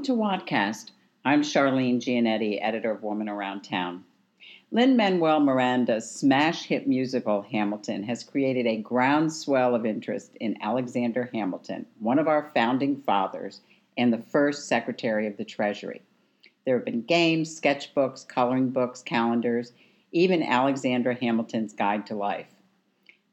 Welcome 0.00 0.16
to 0.16 0.22
Wadcast. 0.22 0.92
I'm 1.26 1.42
Charlene 1.42 2.00
Giannetti, 2.00 2.58
editor 2.62 2.90
of 2.90 3.02
Woman 3.02 3.28
Around 3.28 3.60
Town. 3.60 4.02
Lin 4.72 4.96
Manuel 4.96 5.40
Miranda's 5.40 6.10
smash 6.10 6.64
hit 6.64 6.88
musical 6.88 7.42
Hamilton 7.42 8.04
has 8.04 8.24
created 8.24 8.66
a 8.66 8.78
groundswell 8.78 9.74
of 9.74 9.84
interest 9.84 10.34
in 10.40 10.56
Alexander 10.62 11.28
Hamilton, 11.34 11.84
one 11.98 12.18
of 12.18 12.28
our 12.28 12.50
founding 12.54 12.96
fathers 13.02 13.60
and 13.98 14.10
the 14.10 14.22
first 14.22 14.66
Secretary 14.66 15.26
of 15.26 15.36
the 15.36 15.44
Treasury. 15.44 16.00
There 16.64 16.76
have 16.76 16.86
been 16.86 17.02
games, 17.02 17.60
sketchbooks, 17.60 18.26
coloring 18.26 18.70
books, 18.70 19.02
calendars, 19.02 19.74
even 20.12 20.42
Alexander 20.42 21.12
Hamilton's 21.12 21.74
Guide 21.74 22.06
to 22.06 22.14
Life. 22.14 22.48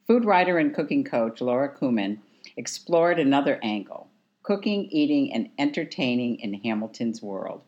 Food 0.06 0.26
writer 0.26 0.58
and 0.58 0.76
cooking 0.76 1.06
coach 1.06 1.40
Laura 1.40 1.74
Kumin 1.74 2.18
explored 2.58 3.20
another 3.20 3.58
angle 3.64 4.07
cooking, 4.48 4.88
eating, 4.92 5.34
and 5.34 5.50
entertaining 5.60 6.40
in 6.40 6.54
Hamilton's 6.54 7.22
world. 7.22 7.60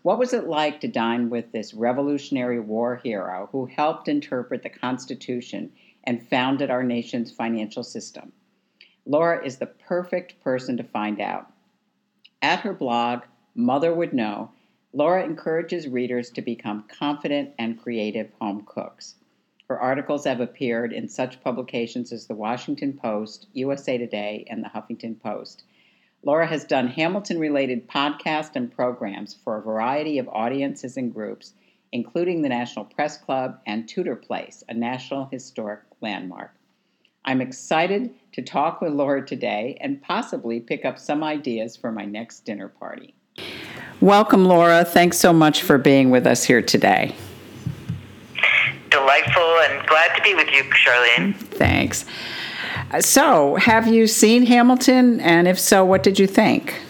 What 0.00 0.18
was 0.18 0.32
it 0.32 0.48
like 0.48 0.80
to 0.80 0.88
dine 0.88 1.28
with 1.28 1.52
this 1.52 1.74
Revolutionary 1.74 2.60
War 2.60 2.96
hero 2.96 3.50
who 3.52 3.66
helped 3.66 4.08
interpret 4.08 4.62
the 4.62 4.70
Constitution 4.70 5.70
and 6.04 6.26
founded 6.26 6.70
our 6.70 6.82
nation's 6.82 7.30
financial 7.30 7.82
system? 7.82 8.32
Laura 9.04 9.44
is 9.44 9.58
the 9.58 9.66
perfect 9.66 10.40
person 10.40 10.78
to 10.78 10.82
find 10.82 11.20
out. 11.20 11.52
At 12.40 12.60
her 12.60 12.72
blog, 12.72 13.24
Mother 13.54 13.92
Would 13.92 14.14
Know, 14.14 14.50
Laura 14.94 15.22
encourages 15.26 15.88
readers 15.88 16.30
to 16.30 16.40
become 16.40 16.88
confident 16.88 17.50
and 17.58 17.78
creative 17.78 18.30
home 18.40 18.62
cooks. 18.64 19.16
Her 19.68 19.78
articles 19.78 20.24
have 20.24 20.40
appeared 20.40 20.94
in 20.94 21.06
such 21.06 21.42
publications 21.44 22.12
as 22.12 22.26
The 22.26 22.34
Washington 22.34 22.94
Post, 22.94 23.48
USA 23.52 23.98
Today, 23.98 24.46
and 24.48 24.64
The 24.64 24.70
Huffington 24.70 25.20
Post. 25.20 25.64
Laura 26.26 26.46
has 26.46 26.64
done 26.64 26.88
Hamilton 26.88 27.38
related 27.38 27.86
podcasts 27.86 28.56
and 28.56 28.74
programs 28.74 29.36
for 29.44 29.58
a 29.58 29.62
variety 29.62 30.18
of 30.18 30.26
audiences 30.28 30.96
and 30.96 31.12
groups, 31.12 31.52
including 31.92 32.40
the 32.40 32.48
National 32.48 32.86
Press 32.86 33.18
Club 33.18 33.58
and 33.66 33.86
Tudor 33.86 34.16
Place, 34.16 34.64
a 34.70 34.74
National 34.74 35.26
Historic 35.30 35.80
Landmark. 36.00 36.54
I'm 37.26 37.42
excited 37.42 38.10
to 38.32 38.42
talk 38.42 38.80
with 38.80 38.94
Laura 38.94 39.24
today 39.24 39.76
and 39.82 40.00
possibly 40.00 40.60
pick 40.60 40.86
up 40.86 40.98
some 40.98 41.22
ideas 41.22 41.76
for 41.76 41.92
my 41.92 42.06
next 42.06 42.46
dinner 42.46 42.68
party. 42.68 43.14
Welcome, 44.00 44.46
Laura. 44.46 44.82
Thanks 44.84 45.18
so 45.18 45.32
much 45.32 45.62
for 45.62 45.76
being 45.76 46.08
with 46.08 46.26
us 46.26 46.42
here 46.42 46.62
today. 46.62 47.14
Delightful 48.90 49.58
and 49.68 49.86
glad 49.86 50.16
to 50.16 50.22
be 50.22 50.34
with 50.34 50.48
you, 50.48 50.62
Charlene. 50.64 51.36
Thanks. 51.36 52.06
So, 53.00 53.56
have 53.56 53.86
you 53.88 54.06
seen 54.06 54.46
Hamilton? 54.46 55.20
And 55.20 55.48
if 55.48 55.58
so, 55.58 55.84
what 55.84 56.02
did 56.02 56.18
you 56.18 56.26
think? 56.26 56.80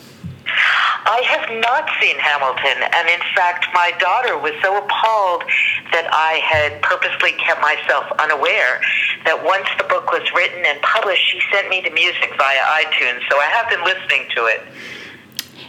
I 1.07 1.21
have 1.21 1.61
not 1.61 1.85
seen 2.01 2.17
Hamilton, 2.19 2.81
and 2.81 3.09
in 3.09 3.21
fact, 3.37 3.67
my 3.75 3.93
daughter 4.01 4.39
was 4.39 4.53
so 4.63 4.79
appalled 4.79 5.45
that 5.93 6.09
I 6.11 6.41
had 6.41 6.81
purposely 6.81 7.33
kept 7.33 7.61
myself 7.61 8.09
unaware 8.19 8.81
that 9.25 9.37
once 9.45 9.69
the 9.77 9.85
book 9.85 10.11
was 10.11 10.25
written 10.35 10.65
and 10.65 10.81
published, 10.81 11.21
she 11.29 11.41
sent 11.53 11.69
me 11.69 11.83
the 11.85 11.91
music 11.91 12.33
via 12.39 12.65
iTunes, 12.81 13.21
so 13.29 13.37
I 13.37 13.53
have 13.53 13.69
been 13.69 13.85
listening 13.85 14.27
to 14.35 14.47
it. 14.47 14.65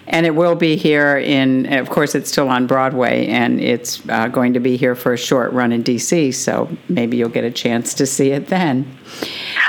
And 0.07 0.25
it 0.25 0.35
will 0.35 0.55
be 0.55 0.75
here 0.75 1.17
in, 1.17 1.71
of 1.73 1.89
course, 1.89 2.15
it's 2.15 2.31
still 2.31 2.49
on 2.49 2.67
Broadway, 2.67 3.27
and 3.27 3.59
it's 3.59 4.07
uh, 4.09 4.27
going 4.27 4.53
to 4.53 4.59
be 4.59 4.77
here 4.77 4.95
for 4.95 5.13
a 5.13 5.17
short 5.17 5.51
run 5.53 5.71
in 5.71 5.83
DC, 5.83 6.33
so 6.33 6.69
maybe 6.89 7.17
you'll 7.17 7.29
get 7.29 7.43
a 7.43 7.51
chance 7.51 7.93
to 7.95 8.05
see 8.05 8.31
it 8.31 8.47
then. 8.47 8.85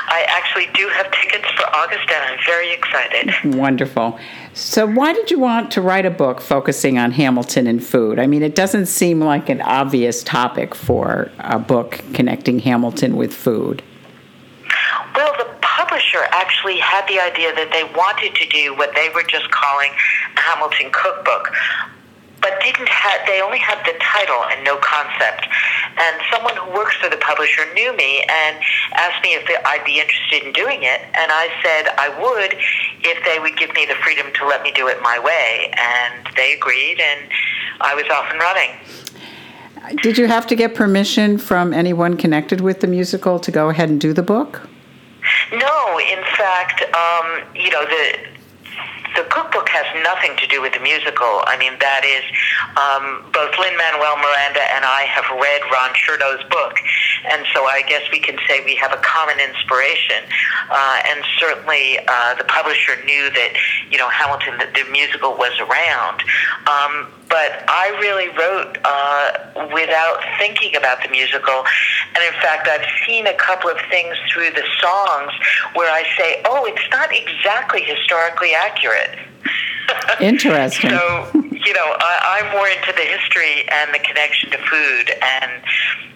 I 0.09 0.27
actually 0.29 0.67
do 0.75 0.89
have 0.89 1.11
tickets 1.13 1.49
for 1.57 1.65
August, 1.75 2.11
and 2.11 2.25
I'm 2.25 2.39
very 2.47 2.73
excited. 2.73 3.57
Wonderful. 3.57 4.19
So, 4.53 4.87
why 4.87 5.13
did 5.13 5.31
you 5.31 5.39
want 5.39 5.71
to 5.73 5.83
write 5.83 6.07
a 6.07 6.11
book 6.11 6.41
focusing 6.41 6.99
on 6.99 7.13
Hamilton 7.13 7.67
and 7.67 7.85
food? 7.85 8.19
I 8.19 8.27
mean, 8.27 8.43
it 8.43 8.55
doesn't 8.55 8.87
seem 8.87 9.21
like 9.21 9.49
an 9.49 9.61
obvious 9.61 10.23
topic 10.23 10.75
for 10.75 11.31
a 11.39 11.59
book 11.59 12.03
connecting 12.15 12.61
Hamilton 12.61 13.17
with 13.17 13.35
food. 13.35 13.83
Actually 16.31 16.79
had 16.79 17.07
the 17.09 17.21
idea 17.21 17.55
that 17.55 17.71
they 17.73 17.85
wanted 17.97 18.35
to 18.35 18.47
do 18.49 18.75
what 18.75 18.95
they 18.95 19.09
were 19.15 19.25
just 19.25 19.51
calling 19.51 19.91
a 20.37 20.41
Hamilton 20.41 20.91
cookbook, 20.93 21.53
but 22.41 22.59
didn't 22.63 22.89
have 22.89 23.27
they 23.27 23.41
only 23.43 23.59
had 23.59 23.79
the 23.85 23.95
title 23.99 24.43
and 24.51 24.65
no 24.65 24.77
concept. 24.79 25.49
And 25.99 26.15
someone 26.31 26.57
who 26.57 26.71
works 26.73 26.95
for 26.97 27.09
the 27.09 27.17
publisher 27.17 27.63
knew 27.75 27.97
me 27.97 28.23
and 28.29 28.57
asked 28.95 29.23
me 29.23 29.35
if 29.35 29.49
I'd 29.65 29.85
be 29.85 30.01
interested 30.01 30.45
in 30.45 30.53
doing 30.53 30.83
it 30.83 31.01
and 31.15 31.33
I 31.33 31.49
said 31.65 31.95
I 31.97 32.09
would 32.21 32.55
if 33.03 33.25
they 33.25 33.39
would 33.39 33.57
give 33.57 33.73
me 33.75 33.87
the 33.87 33.97
freedom 34.05 34.27
to 34.35 34.47
let 34.47 34.63
me 34.63 34.73
do 34.73 34.89
it 34.89 35.01
my 35.03 35.19
way 35.19 35.73
and 35.77 36.29
they 36.37 36.55
agreed 36.55 37.01
and 37.01 37.31
I 37.81 37.95
was 37.95 38.05
off 38.13 38.31
and 38.31 38.41
running. 38.41 38.71
Did 40.03 40.19
you 40.19 40.27
have 40.27 40.47
to 40.49 40.55
get 40.55 40.75
permission 40.75 41.39
from 41.39 41.73
anyone 41.73 42.17
connected 42.17 42.61
with 42.61 42.81
the 42.81 42.87
musical 42.87 43.39
to 43.39 43.51
go 43.51 43.69
ahead 43.71 43.89
and 43.89 44.01
do 44.01 44.13
the 44.13 44.23
book 44.23 44.69
no 45.53 45.99
in 45.99 46.23
fact 46.37 46.83
um, 46.95 47.43
you 47.55 47.71
know 47.71 47.85
the 47.85 48.37
the 49.17 49.25
cookbook 49.33 49.69
has 49.73 49.89
nothing 50.05 50.37
to 50.37 50.47
do 50.47 50.61
with 50.61 50.77
the 50.77 50.81
musical. 50.85 51.41
I 51.49 51.57
mean, 51.57 51.73
that 51.81 52.05
is 52.05 52.23
um, 52.77 53.25
both 53.33 53.57
Lin 53.57 53.73
Manuel 53.73 54.21
Miranda 54.21 54.61
and 54.77 54.85
I 54.85 55.09
have 55.09 55.25
read 55.33 55.65
Ron 55.73 55.97
Chernow's 55.97 56.45
book, 56.53 56.77
and 57.25 57.47
so 57.55 57.65
I 57.65 57.83
guess 57.89 58.03
we 58.11 58.21
can 58.21 58.37
say 58.47 58.65
we 58.65 58.77
have 58.77 58.93
a 58.93 59.01
common 59.03 59.39
inspiration. 59.41 60.25
Uh, 60.71 61.03
and 61.07 61.25
certainly, 61.39 61.99
uh, 62.07 62.35
the 62.35 62.45
publisher 62.45 62.97
knew 63.05 63.31
that 63.31 63.55
you 63.91 63.99
know 63.99 64.09
Hamilton, 64.09 64.59
the, 64.59 64.67
the 64.73 64.91
musical 64.91 65.37
was 65.37 65.53
around. 65.61 66.23
Um, 66.67 67.13
but 67.29 67.65
I 67.69 67.91
really 68.01 68.29
wrote 68.39 68.79
uh, 68.85 69.69
without 69.75 70.23
thinking 70.39 70.77
about 70.77 71.03
the 71.03 71.09
musical. 71.11 71.65
And 72.15 72.23
in 72.23 72.33
fact, 72.41 72.69
I've 72.69 72.87
seen 73.07 73.27
a 73.27 73.35
couple 73.35 73.69
of 73.69 73.79
things 73.91 74.17
through 74.33 74.51
the 74.51 74.65
songs 74.81 75.33
where 75.75 75.91
I 75.91 76.05
say, 76.17 76.43
oh, 76.47 76.65
it's 76.67 76.89
not 76.91 77.11
exactly 77.13 77.83
historically 77.83 78.55
accurate. 78.55 79.19
Interesting. 80.21 80.91
so, 80.91 81.31
you 81.35 81.73
know, 81.75 81.97
I, 81.99 82.43
I'm 82.43 82.53
more 82.53 82.69
into 82.69 82.93
the 82.93 83.03
history 83.03 83.69
and 83.71 83.95
the 83.95 83.99
connection 83.99 84.51
to 84.51 84.59
food. 84.59 85.11
And, 85.23 85.63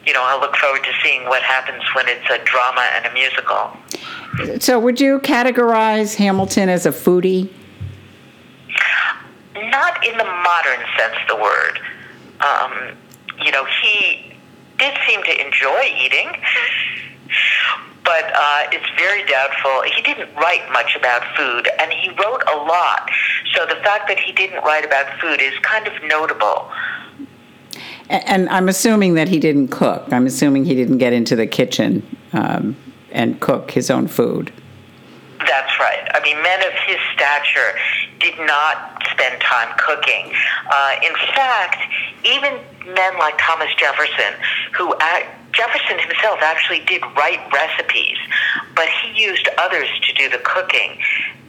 you 0.06 0.12
know, 0.12 0.22
I 0.22 0.38
look 0.41 0.56
forward 0.56 0.82
to 0.84 0.92
seeing 1.03 1.25
what 1.25 1.42
happens 1.42 1.82
when 1.94 2.06
it's 2.08 2.28
a 2.31 2.42
drama 2.44 2.88
and 2.97 3.06
a 3.06 3.12
musical. 3.12 4.60
So, 4.60 4.78
would 4.78 5.00
you 5.00 5.19
categorize 5.20 6.14
Hamilton 6.14 6.69
as 6.69 6.86
a 6.86 6.91
foodie? 6.91 7.50
not 9.69 10.06
in 10.06 10.16
the 10.16 10.25
modern 10.25 10.81
sense 10.97 11.14
of 11.22 11.37
the 11.37 11.42
word. 11.42 11.81
Um, 12.41 12.97
you 13.44 13.50
know, 13.52 13.64
he 13.82 14.34
did 14.78 14.94
seem 15.06 15.22
to 15.22 15.47
enjoy 15.47 15.92
eating, 15.98 16.32
but 18.10 18.32
uh, 18.34 18.66
it's 18.72 18.91
very 18.98 19.25
doubtful. 19.25 19.82
He 19.82 20.03
didn't 20.03 20.34
write 20.34 20.69
much 20.72 20.97
about 20.97 21.22
food, 21.37 21.69
and 21.78 21.93
he 21.93 22.09
wrote 22.09 22.43
a 22.53 22.56
lot. 22.56 23.09
So 23.54 23.66
the 23.66 23.76
fact 23.84 24.09
that 24.09 24.19
he 24.19 24.32
didn't 24.32 24.65
write 24.65 24.84
about 24.84 25.06
food 25.21 25.41
is 25.41 25.56
kind 25.60 25.87
of 25.87 25.93
notable. 26.03 26.72
And 28.09 28.49
I'm 28.49 28.69
assuming 28.69 29.15
that 29.15 29.28
he 29.28 29.38
didn't 29.38 29.69
cook. 29.69 30.12
I'm 30.12 30.26
assuming 30.26 30.65
he 30.65 30.75
didn't 30.75 30.99
get 30.99 31.12
into 31.12 31.37
the 31.37 31.47
kitchen 31.47 32.16
um, 32.32 32.75
and 33.12 33.38
cook 33.38 33.70
his 33.70 33.93
own 33.93 34.09
food. 34.09 34.53
That's 35.38 35.78
right. 35.78 36.10
I 36.12 36.20
mean, 36.25 36.43
men 36.43 36.60
of 36.66 36.72
his 36.88 36.99
stature 37.15 37.79
did 38.19 38.37
not 38.40 39.05
spend 39.12 39.40
time 39.40 39.73
cooking. 39.79 40.32
Uh, 40.69 40.96
in 41.06 41.14
fact, 41.37 41.79
even 42.25 42.58
men 42.93 43.19
like 43.19 43.38
Thomas 43.38 43.73
Jefferson, 43.79 44.34
who 44.76 44.93
act, 45.00 45.39
Jefferson 45.52 45.99
himself 45.99 46.38
actually 46.43 46.81
did 46.87 47.02
write 47.17 47.41
recipes, 47.52 48.17
but 48.75 48.87
he 49.02 49.20
used 49.20 49.49
others 49.58 49.88
to 50.02 50.12
do 50.14 50.29
the 50.29 50.38
cooking. 50.38 50.99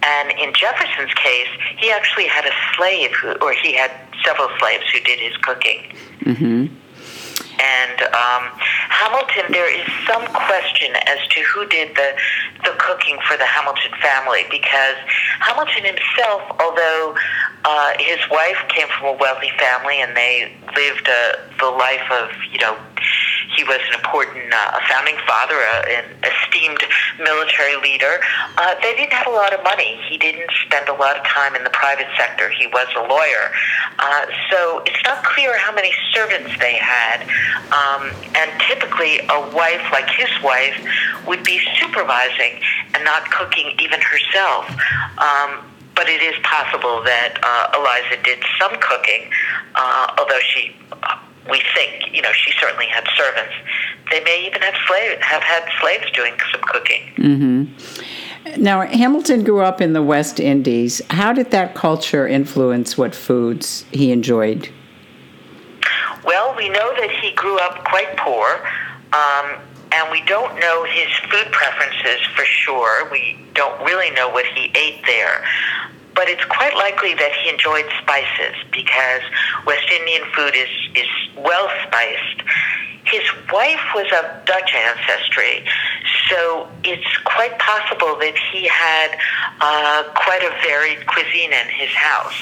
And 0.04 0.32
in 0.32 0.54
Jefferson's 0.54 1.14
case, 1.14 1.48
he 1.78 1.92
actually 1.92 2.28
had 2.28 2.46
a 2.46 2.52
slave, 2.76 3.12
who, 3.14 3.34
or 3.34 3.54
he 3.54 3.74
had 3.74 3.92
several 4.26 4.50
slaves 4.60 4.84
who 4.92 5.00
did 5.02 5.20
his 5.20 5.38
cooking. 5.38 5.94
Mm-hmm. 6.22 6.76
And 7.62 8.02
um, 8.02 8.44
Hamilton, 8.90 9.52
there 9.52 9.70
is 9.70 9.86
some 10.08 10.26
question 10.26 10.96
as 11.06 11.20
to 11.30 11.42
who 11.42 11.68
did 11.68 11.96
the 11.96 12.18
the 12.64 12.76
cooking 12.78 13.18
for 13.28 13.38
the 13.38 13.46
Hamilton 13.46 13.92
family 14.02 14.46
because 14.50 14.96
Hamilton 15.40 15.86
himself, 15.86 16.42
although 16.60 17.16
uh, 17.66 17.94
his 18.00 18.20
wife 18.30 18.58
came 18.70 18.88
from 18.98 19.16
a 19.16 19.18
wealthy 19.18 19.52
family 19.60 20.02
and 20.02 20.16
they 20.16 20.52
lived 20.76 21.08
a, 21.08 21.40
the 21.60 21.70
life 21.70 22.10
of 22.12 22.30
you 22.52 22.60
know 22.60 22.78
he 23.56 23.64
was 23.64 23.80
an 23.90 23.96
important 23.96 24.54
uh, 24.54 24.80
founding 24.88 25.18
father, 25.28 25.56
uh, 25.56 25.84
an 25.90 26.06
esteemed 26.24 26.82
military 27.20 27.76
leader. 27.78 28.20
Uh, 28.58 28.76
they 28.82 28.96
didn't 28.96 29.14
have 29.14 29.28
a 29.28 29.32
lot 29.32 29.54
of 29.54 29.64
money. 29.64 30.00
He 30.10 30.18
didn't 30.18 30.50
spend 30.66 30.90
a 30.90 30.94
lot 30.94 31.18
of 31.18 31.26
time 31.26 31.56
in 31.56 31.64
the 31.64 31.70
private 31.70 32.08
sector. 32.18 32.50
He 32.50 32.68
was 32.68 32.88
a 32.96 33.02
lawyer. 33.02 33.52
Uh, 34.00 34.26
so 34.50 34.84
it's 34.86 35.04
not 35.04 35.24
clear 35.24 35.58
how 35.58 35.74
many 35.74 35.92
servants 36.14 36.52
they 36.60 36.76
had. 36.76 37.24
Um, 37.72 38.12
and 38.36 38.52
typically, 38.68 39.20
a 39.20 39.40
wife 39.54 39.84
like 39.92 40.10
his 40.10 40.30
wife 40.44 40.76
would 41.28 41.44
be 41.44 41.62
supervising 41.80 42.60
and 42.94 43.04
not 43.04 43.30
cooking 43.32 43.74
even 43.80 44.00
herself. 44.02 44.70
Um, 45.18 45.66
but 45.96 46.08
it 46.08 46.22
is 46.22 46.36
possible 46.44 47.04
that 47.04 47.38
uh, 47.44 47.78
Eliza 47.78 48.24
did 48.24 48.40
some 48.60 48.80
cooking, 48.80 49.30
uh, 49.76 50.16
although 50.18 50.40
she, 50.40 50.76
we 51.50 51.62
think, 51.76 52.14
you 52.14 52.22
know, 52.22 52.32
she 52.34 52.52
certainly 52.60 52.88
had 52.88 53.06
servants. 53.16 53.54
They 54.12 54.24
may 54.24 54.46
even 54.46 54.62
have 54.62 54.76
slave, 54.88 55.20
have 55.22 55.44
had 55.44 55.68
slaves 55.82 56.12
doing 56.12 56.34
some 56.52 56.62
cooking. 56.62 57.02
Mm-hmm. 57.18 58.62
Now, 58.62 58.82
Hamilton 58.82 59.44
grew 59.44 59.62
up 59.62 59.82
in 59.82 59.94
the 59.94 60.04
West 60.04 60.40
Indies. 60.40 61.02
How 61.10 61.32
did 61.34 61.52
that 61.52 61.76
culture 61.76 62.28
influence 62.28 62.98
what 62.98 63.16
foods 63.16 63.86
he 63.92 64.12
enjoyed? 64.12 64.70
Well, 66.24 66.56
we 66.56 66.70
know 66.70 66.94
that 67.00 67.12
he 67.22 67.34
grew 67.34 67.58
up 67.60 67.84
quite 67.86 68.18
poor. 68.18 68.68
Um, 69.14 69.62
and 69.94 70.10
we 70.10 70.22
don't 70.26 70.58
know 70.60 70.86
his 70.86 71.10
food 71.30 71.52
preferences 71.52 72.26
for 72.36 72.46
sure. 72.46 73.10
We 73.12 73.38
don't 73.54 73.80
really 73.84 74.10
know 74.12 74.30
what 74.30 74.46
he 74.46 74.72
ate 74.76 75.06
there. 75.06 75.44
But 76.14 76.28
it's 76.28 76.44
quite 76.46 76.76
likely 76.76 77.14
that 77.16 77.32
he 77.44 77.50
enjoyed 77.50 77.86
spices 78.02 78.56
because 78.72 79.22
West 79.66 79.88
Indian 79.92 80.24
food 80.36 80.56
is, 80.56 80.70
is 80.96 81.08
well 81.38 81.70
spiced. 81.88 82.44
His 83.06 83.24
wife 83.52 83.82
was 83.96 84.06
of 84.14 84.46
Dutch 84.46 84.74
ancestry, 84.76 85.66
so 86.30 86.70
it's 86.84 87.18
quite 87.26 87.58
possible 87.60 88.16
that 88.20 88.38
he 88.52 88.68
had 88.68 89.18
uh, 89.60 90.04
quite 90.16 90.44
a 90.44 90.52
varied 90.64 91.06
cuisine 91.08 91.52
in 91.52 91.68
his 91.68 91.90
house. 91.90 92.40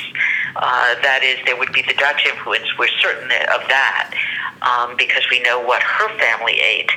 Uh, 0.55 0.95
that 1.01 1.23
is, 1.23 1.37
there 1.45 1.55
would 1.57 1.71
be 1.71 1.81
the 1.81 1.93
Dutch 1.93 2.25
influence. 2.25 2.67
We're 2.77 2.91
certain 2.99 3.31
of 3.31 3.61
that 3.69 4.13
um, 4.61 4.95
because 4.97 5.23
we 5.31 5.41
know 5.41 5.61
what 5.61 5.81
her 5.81 6.09
family 6.19 6.59
ate. 6.59 6.91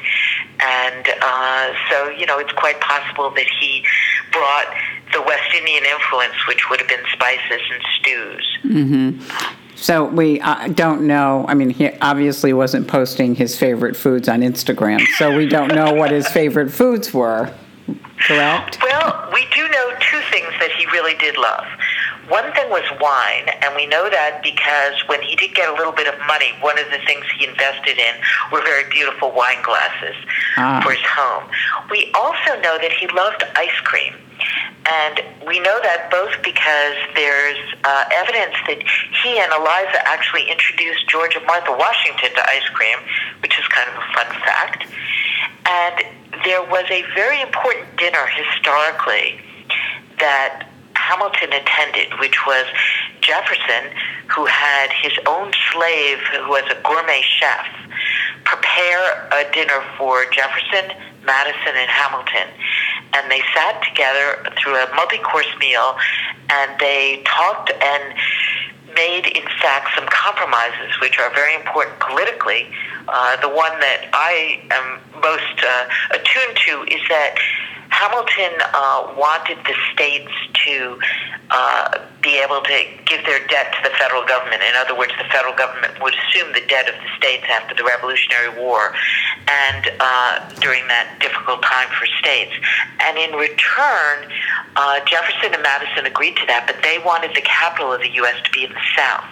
And 0.60 1.06
uh, 1.22 1.72
so, 1.90 2.10
you 2.10 2.26
know, 2.26 2.38
it's 2.38 2.52
quite 2.52 2.80
possible 2.80 3.30
that 3.30 3.46
he 3.60 3.84
brought 4.32 4.66
the 5.12 5.22
West 5.22 5.54
Indian 5.54 5.84
influence, 5.84 6.34
which 6.48 6.68
would 6.70 6.80
have 6.80 6.88
been 6.88 7.04
spices 7.12 7.60
and 7.72 7.82
stews. 7.98 8.58
Mm-hmm. 8.64 9.52
So 9.76 10.04
we 10.04 10.40
uh, 10.40 10.68
don't 10.68 11.06
know. 11.06 11.44
I 11.48 11.54
mean, 11.54 11.70
he 11.70 11.90
obviously 12.00 12.52
wasn't 12.52 12.86
posting 12.86 13.34
his 13.34 13.58
favorite 13.58 13.96
foods 13.96 14.28
on 14.28 14.40
Instagram, 14.40 15.04
so 15.18 15.36
we 15.36 15.46
don't 15.46 15.74
know 15.74 15.92
what 15.94 16.10
his 16.10 16.28
favorite 16.28 16.70
foods 16.70 17.12
were. 17.12 17.52
Correct? 18.18 18.78
Well, 18.82 19.30
we 19.32 19.44
do 19.54 19.68
know 19.68 19.90
two 19.98 20.20
things 20.30 20.52
that 20.60 20.70
he 20.78 20.86
really 20.86 21.14
did 21.14 21.36
love. 21.36 21.64
One 22.28 22.52
thing 22.54 22.70
was 22.70 22.84
wine, 23.00 23.50
and 23.62 23.74
we 23.74 23.86
know 23.86 24.08
that 24.08 24.42
because 24.44 24.94
when 25.08 25.20
he 25.20 25.34
did 25.34 25.54
get 25.54 25.68
a 25.68 25.72
little 25.72 25.92
bit 25.92 26.06
of 26.06 26.14
money, 26.28 26.54
one 26.60 26.78
of 26.78 26.86
the 26.90 26.98
things 27.04 27.24
he 27.36 27.46
invested 27.46 27.98
in 27.98 28.14
were 28.52 28.62
very 28.62 28.88
beautiful 28.90 29.32
wine 29.32 29.60
glasses 29.64 30.14
ah. 30.56 30.80
for 30.84 30.92
his 30.92 31.04
home. 31.04 31.50
We 31.90 32.12
also 32.14 32.60
know 32.62 32.78
that 32.78 32.92
he 32.92 33.08
loved 33.08 33.42
ice 33.56 33.74
cream. 33.82 34.14
And 34.84 35.22
we 35.46 35.60
know 35.60 35.78
that 35.82 36.10
both 36.10 36.34
because 36.42 36.96
there's 37.14 37.58
uh, 37.84 38.04
evidence 38.12 38.56
that 38.66 38.82
he 39.22 39.38
and 39.38 39.52
Eliza 39.52 40.02
actually 40.08 40.50
introduced 40.50 41.08
George 41.08 41.36
and 41.36 41.46
Martha 41.46 41.70
Washington 41.70 42.34
to 42.34 42.42
ice 42.50 42.66
cream, 42.74 42.98
which 43.40 43.58
is 43.58 43.66
kind 43.68 43.88
of 43.88 43.94
a 43.94 44.06
fun 44.12 44.28
fact. 44.42 44.86
And 45.66 46.02
there 46.44 46.62
was 46.62 46.84
a 46.90 47.02
very 47.14 47.40
important 47.40 47.96
dinner 47.96 48.26
historically 48.26 49.40
that 50.18 50.66
Hamilton 50.96 51.52
attended, 51.52 52.18
which 52.18 52.46
was 52.46 52.66
Jefferson, 53.20 53.90
who 54.34 54.46
had 54.46 54.90
his 54.90 55.12
own 55.26 55.52
slave, 55.70 56.18
who 56.32 56.48
was 56.48 56.64
a 56.70 56.80
gourmet 56.82 57.22
chef, 57.22 57.66
prepare 58.44 59.28
a 59.32 59.50
dinner 59.52 59.82
for 59.96 60.24
Jefferson, 60.30 60.90
Madison, 61.24 61.74
and 61.74 61.90
Hamilton. 61.90 62.48
And 63.14 63.30
they 63.30 63.40
sat 63.54 63.82
together 63.82 64.44
through 64.58 64.76
a 64.76 64.88
multi 64.94 65.18
course 65.18 65.50
meal 65.58 65.96
and 66.50 66.78
they 66.80 67.22
talked 67.24 67.70
and 67.70 68.14
made, 68.94 69.26
in 69.26 69.46
fact, 69.60 69.88
some 69.94 70.06
compromises, 70.08 70.92
which 71.00 71.18
are 71.18 71.32
very 71.34 71.54
important 71.54 71.98
politically. 72.00 72.68
Uh, 73.08 73.40
the 73.40 73.48
one 73.48 73.72
that 73.80 74.08
I 74.12 74.60
am 74.70 75.00
most 75.20 75.64
uh, 75.64 75.88
attuned 76.10 76.56
to 76.66 76.84
is 76.94 77.00
that 77.08 77.36
Hamilton 77.92 78.56
uh, 78.72 79.12
wanted 79.16 79.58
the 79.68 79.76
states 79.92 80.32
to 80.64 80.98
uh, 81.50 81.98
be 82.22 82.40
able 82.40 82.62
to 82.62 82.84
give 83.04 83.20
their 83.26 83.46
debt 83.46 83.68
to 83.76 83.80
the 83.84 83.94
federal 84.00 84.24
government. 84.24 84.62
In 84.64 84.74
other 84.80 84.96
words, 84.96 85.12
the 85.20 85.28
federal 85.28 85.54
government 85.54 86.00
would 86.00 86.14
assume 86.16 86.52
the 86.56 86.64
debt 86.66 86.88
of 86.88 86.94
the 86.96 87.10
states 87.20 87.44
after 87.52 87.76
the 87.76 87.84
Revolutionary 87.84 88.56
War 88.58 88.94
and 89.46 89.92
uh, 90.00 90.48
during 90.60 90.88
that 90.88 91.20
difficult 91.20 91.62
time 91.62 91.88
for 91.92 92.06
states. 92.18 92.56
And 93.04 93.18
in 93.18 93.36
return, 93.36 94.32
uh, 94.74 95.04
Jefferson 95.04 95.52
and 95.52 95.62
Madison 95.62 96.06
agreed 96.06 96.36
to 96.40 96.46
that, 96.46 96.64
but 96.66 96.80
they 96.82 96.98
wanted 97.04 97.36
the 97.36 97.44
capital 97.44 97.92
of 97.92 98.00
the 98.00 98.10
U.S. 98.24 98.40
to 98.42 98.50
be 98.50 98.64
in 98.64 98.72
the 98.72 98.86
South. 98.96 99.28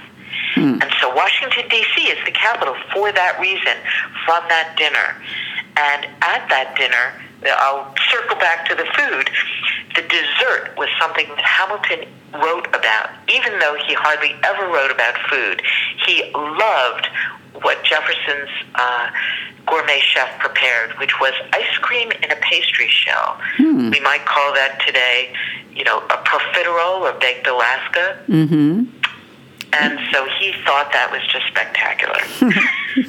Hmm. 0.54 0.84
And 0.84 0.90
so 1.00 1.08
Washington, 1.16 1.64
D.C. 1.70 2.12
is 2.12 2.20
the 2.28 2.32
capital 2.36 2.76
for 2.92 3.10
that 3.10 3.40
reason 3.40 3.80
from 4.28 4.44
that 4.52 4.76
dinner. 4.76 5.16
And 5.80 6.04
at 6.20 6.44
that 6.52 6.76
dinner, 6.76 7.16
I'll 7.46 7.94
circle 8.10 8.36
back 8.36 8.68
to 8.68 8.74
the 8.74 8.84
food. 8.96 9.30
The 9.94 10.02
dessert 10.02 10.76
was 10.76 10.88
something 11.00 11.26
that 11.28 11.40
Hamilton 11.40 12.08
wrote 12.34 12.66
about, 12.68 13.10
even 13.28 13.58
though 13.58 13.76
he 13.86 13.94
hardly 13.94 14.34
ever 14.44 14.66
wrote 14.68 14.90
about 14.90 15.16
food. 15.28 15.62
He 16.06 16.30
loved 16.34 17.08
what 17.62 17.82
Jefferson's 17.84 18.50
uh, 18.74 19.10
gourmet 19.66 20.00
chef 20.00 20.38
prepared, 20.38 20.92
which 20.98 21.18
was 21.20 21.32
ice 21.52 21.76
cream 21.78 22.10
in 22.22 22.30
a 22.30 22.36
pastry 22.36 22.88
shell. 22.88 23.38
Hmm. 23.56 23.90
We 23.90 24.00
might 24.00 24.24
call 24.24 24.54
that 24.54 24.80
today, 24.86 25.32
you 25.74 25.84
know, 25.84 25.98
a 25.98 26.18
profiterole 26.24 27.00
or 27.02 27.12
baked 27.18 27.46
Alaska. 27.46 28.18
Mm-hmm. 28.28 28.99
And 29.72 29.98
so 30.12 30.26
he 30.38 30.52
thought 30.64 30.92
that 30.92 31.10
was 31.12 31.22
just 31.28 31.46
spectacular. 31.46 32.18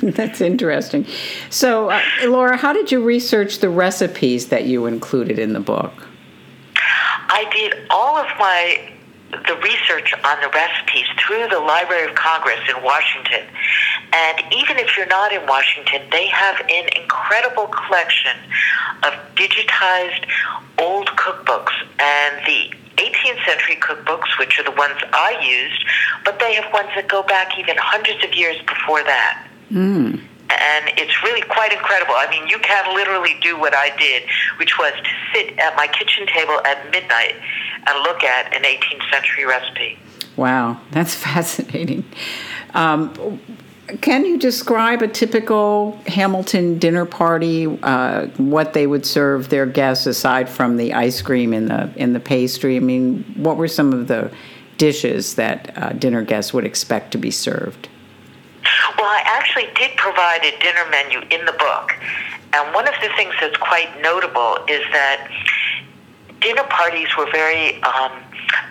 That's 0.12 0.42
interesting. 0.42 1.08
So, 1.50 1.90
uh, 1.90 2.02
Laura, 2.26 2.56
how 2.56 2.72
did 2.72 2.92
you 2.92 3.04
research 3.04 3.60
the 3.60 3.70
recipes 3.70 4.48
that 4.50 4.66
you 4.66 4.86
included 4.86 5.40
in 5.40 5.54
the 5.54 5.60
book? 5.60 6.08
I 6.76 7.50
did 7.52 7.88
all 7.90 8.18
of 8.18 8.28
my 8.38 8.92
the 9.32 9.56
research 9.64 10.14
on 10.26 10.42
the 10.42 10.50
recipes 10.50 11.06
through 11.18 11.48
the 11.48 11.60
Library 11.60 12.10
of 12.10 12.16
Congress 12.16 12.60
in 12.68 12.84
Washington. 12.84 13.46
And 14.14 14.44
even 14.54 14.78
if 14.78 14.98
you're 14.98 15.08
not 15.08 15.32
in 15.32 15.46
Washington, 15.48 16.02
they 16.12 16.28
have 16.28 16.60
an 16.70 16.90
incredible 17.02 17.68
collection 17.68 18.36
of 19.04 19.14
digitized 19.36 20.28
old 20.80 21.08
cookbooks. 21.16 21.72
And 21.98 22.46
the 22.46 22.76
18th 22.98 23.46
century 23.46 23.76
cookbooks, 23.78 24.38
which 24.40 24.60
are 24.60 24.64
the 24.64 24.72
ones 24.72 24.98
I 25.14 25.40
used, 25.42 25.84
but 26.26 26.40
they 26.40 26.54
have 26.56 26.72
ones 26.74 26.90
that 26.96 27.08
go 27.08 27.24
back 27.24 27.58
even 27.58 27.76
hundreds 27.78 28.24
of 28.24 28.34
years 28.34 28.58
before 28.68 29.04
that. 29.04 29.48
Mm. 29.72 30.22
And 30.50 31.00
it's 31.00 31.24
really 31.24 31.42
quite 31.42 31.72
incredible. 31.72 32.14
I 32.16 32.28
mean, 32.30 32.48
you 32.48 32.60
can 32.60 32.94
literally 32.94 33.38
do 33.42 33.58
what 33.58 33.74
I 33.74 33.96
did, 33.96 34.24
which 34.58 34.78
was 34.78 34.92
to 34.92 35.10
sit 35.34 35.58
at 35.58 35.76
my 35.78 35.88
kitchen 35.88 36.28
table 36.28 36.60
at 36.66 36.92
midnight 36.92 37.36
and 37.88 38.04
look 38.04 38.24
at 38.24 38.54
an 38.56 38.64
18th 38.64 39.10
century 39.12 39.46
recipe. 39.46 39.98
Wow, 40.36 40.82
that's 40.92 41.16
fascinating. 41.28 42.04
Um, 42.74 43.40
can 44.00 44.26
you 44.26 44.38
describe 44.38 45.02
a 45.02 45.08
typical 45.08 46.00
Hamilton 46.08 46.80
dinner 46.80 47.06
party? 47.06 47.66
Uh, 47.84 48.28
what 48.38 48.74
they 48.74 48.88
would 48.88 49.06
serve 49.06 49.50
their 49.50 49.66
guests 49.66 50.06
aside 50.06 50.50
from 50.50 50.78
the 50.78 50.94
ice 50.94 51.22
cream 51.22 51.54
in 51.54 51.66
the 51.66 51.92
in 51.96 52.14
the 52.14 52.20
pastry? 52.20 52.78
I 52.78 52.80
mean, 52.80 53.24
what 53.36 53.58
were 53.58 53.68
some 53.68 53.92
of 53.92 54.08
the 54.08 54.32
dishes 54.78 55.36
that 55.36 55.78
uh, 55.78 55.90
dinner 55.94 56.24
guests 56.24 56.54
would 56.54 56.66
expect 56.66 57.12
to 57.12 57.18
be 57.18 57.32
served? 57.32 57.90
Well, 58.98 59.08
I 59.08 59.24
actually 59.26 59.68
did 59.76 59.98
provide 59.98 60.44
a 60.44 60.58
dinner 60.60 60.86
menu 60.90 61.20
in 61.30 61.46
the 61.46 61.54
book, 61.54 61.92
and 62.54 62.74
one 62.74 62.88
of 62.88 62.94
the 63.02 63.10
things 63.18 63.34
that's 63.42 63.58
quite 63.58 64.02
notable 64.02 64.58
is 64.68 64.82
that 64.92 65.30
dinner 66.40 66.64
parties 66.64 67.08
were 67.18 67.30
very 67.32 67.82
um, 67.84 68.12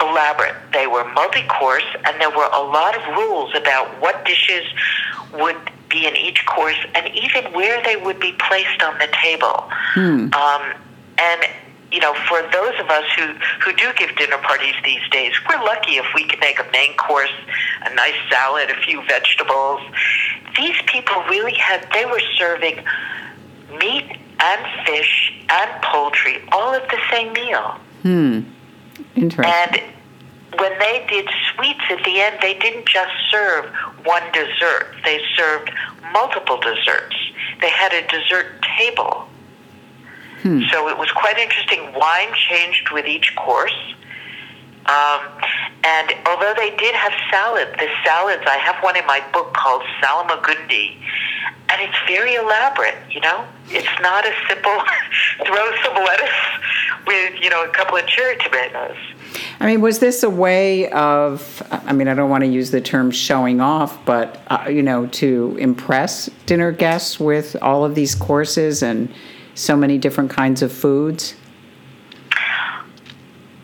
elaborate. 0.01 0.57
They 0.73 0.87
were 0.87 1.05
multi 1.13 1.47
course, 1.47 1.87
and 2.05 2.21
there 2.21 2.31
were 2.31 2.49
a 2.53 2.63
lot 2.63 2.97
of 2.97 3.17
rules 3.17 3.55
about 3.55 3.89
what 4.01 4.25
dishes 4.25 4.65
would 5.33 5.57
be 5.89 6.07
in 6.07 6.17
each 6.17 6.47
course 6.47 6.77
and 6.95 7.15
even 7.15 7.53
where 7.53 7.83
they 7.83 7.97
would 7.97 8.21
be 8.21 8.33
placed 8.33 8.83
on 8.83 8.99
the 8.99 9.09
table. 9.23 9.69
Hmm. 9.95 10.33
Um, 10.33 10.73
and 11.19 11.43
you 11.93 11.99
know, 11.99 12.15
for 12.29 12.41
those 12.53 12.79
of 12.79 12.89
us 12.89 13.05
who, 13.19 13.27
who 13.65 13.73
do 13.73 13.93
give 13.97 14.15
dinner 14.17 14.39
parties 14.39 14.75
these 14.85 15.07
days, 15.11 15.33
we're 15.49 15.63
lucky 15.65 15.97
if 15.97 16.07
we 16.15 16.25
can 16.25 16.39
make 16.39 16.61
a 16.61 16.67
main 16.73 16.95
course, 16.97 17.33
a 17.83 17.95
nice 17.95 18.15
salad, 18.31 18.71
a 18.71 18.81
few 18.83 19.03
vegetables. 19.07 19.81
These 20.57 20.77
people 20.87 21.23
really 21.25 21.55
had, 21.55 21.89
they 21.93 22.07
were 22.07 22.23
serving 22.37 22.85
meat 23.81 24.07
and 24.39 24.87
fish 24.87 25.35
and 25.49 25.83
poultry 25.83 26.43
all 26.53 26.75
at 26.75 26.89
the 26.91 26.99
same 27.11 27.33
meal. 27.33 27.77
Hmm. 28.03 28.41
Interesting. 29.17 29.53
And 29.53 29.83
when 30.59 30.79
they 30.79 31.07
did 31.09 31.29
sweets 31.55 31.81
at 31.91 32.03
the 32.05 32.21
end, 32.21 32.39
they 32.43 32.55
didn't 32.55 32.87
just 32.87 33.13
serve 33.31 33.67
one 34.05 34.23
dessert, 34.33 34.95
they 35.05 35.21
served 35.37 35.71
multiple 36.13 36.59
desserts. 36.61 37.17
They 37.61 37.71
had 37.71 37.93
a 37.93 38.07
dessert 38.09 38.47
table. 38.79 39.29
Hmm. 40.43 40.63
So 40.71 40.89
it 40.89 40.97
was 40.97 41.11
quite 41.13 41.39
interesting. 41.39 41.93
Wine 41.95 42.33
changed 42.35 42.91
with 42.91 43.07
each 43.07 43.37
course. 43.37 43.77
Um, 44.87 45.21
and 45.85 46.15
although 46.27 46.55
they 46.57 46.75
did 46.77 46.95
have 46.95 47.13
salad, 47.31 47.69
the 47.79 47.89
salads, 48.05 48.43
I 48.47 48.57
have 48.57 48.83
one 48.83 48.97
in 48.97 49.07
my 49.07 49.23
book 49.33 49.53
called 49.55 49.83
Salmagundi, 50.03 50.97
and 51.69 51.81
it's 51.81 51.97
very 52.09 52.35
elaborate, 52.35 52.97
you 53.11 53.21
know? 53.21 53.47
It's 53.69 54.01
not 54.01 54.27
a 54.27 54.33
simple 54.49 54.77
throw 55.47 55.71
some 55.85 55.95
lettuce 55.95 56.41
with, 57.07 57.41
you 57.41 57.51
know, 57.51 57.65
a 57.65 57.69
couple 57.69 57.99
of 57.99 58.07
cherry 58.07 58.37
tomatoes. 58.39 58.97
I 59.63 59.67
mean, 59.67 59.83
was 59.83 59.99
this 59.99 60.23
a 60.23 60.31
way 60.31 60.91
of, 60.91 61.63
I 61.71 61.93
mean, 61.93 62.09
I 62.09 62.15
don't 62.15 62.31
want 62.31 62.45
to 62.45 62.49
use 62.49 62.71
the 62.71 62.81
term 62.81 63.11
showing 63.11 63.61
off, 63.61 64.03
but, 64.07 64.41
uh, 64.49 64.71
you 64.71 64.83
know, 64.83 65.07
to 65.07 65.55
impress 65.61 66.31
dinner 66.47 66.73
guests 66.73 67.21
with 67.21 67.55
all 67.61 67.85
of 67.85 67.95
these 67.95 68.15
courses 68.15 68.83
and 68.83 69.13
so 69.55 69.77
many 69.77 69.99
different 69.99 70.31
kinds 70.31 70.63
of 70.63 70.73
foods? 70.73 71.35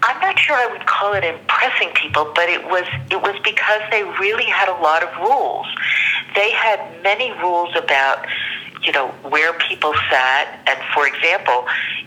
I'm 0.03 0.21
not 0.21 0.39
sure 0.39 0.55
I 0.55 0.67
would 0.67 0.85
call 0.85 1.15
it 1.15 1.25
impressing 1.25 1.89
people, 1.95 2.31
but 2.35 2.51
it 2.51 2.63
was 2.65 2.85
it 3.11 3.21
was 3.21 3.35
because 3.43 3.81
they 3.91 4.05
really 4.21 4.45
had 4.45 4.69
a 4.69 4.79
lot 4.83 5.03
of 5.03 5.09
rules. 5.17 5.67
They 6.35 6.51
had 6.51 7.03
many 7.03 7.33
rules 7.41 7.75
about 7.75 8.27
you 8.87 8.93
know 8.93 9.09
where 9.29 9.53
people 9.55 9.93
sat, 10.09 10.63
and 10.67 10.79
for 10.95 11.07
example, 11.07 11.67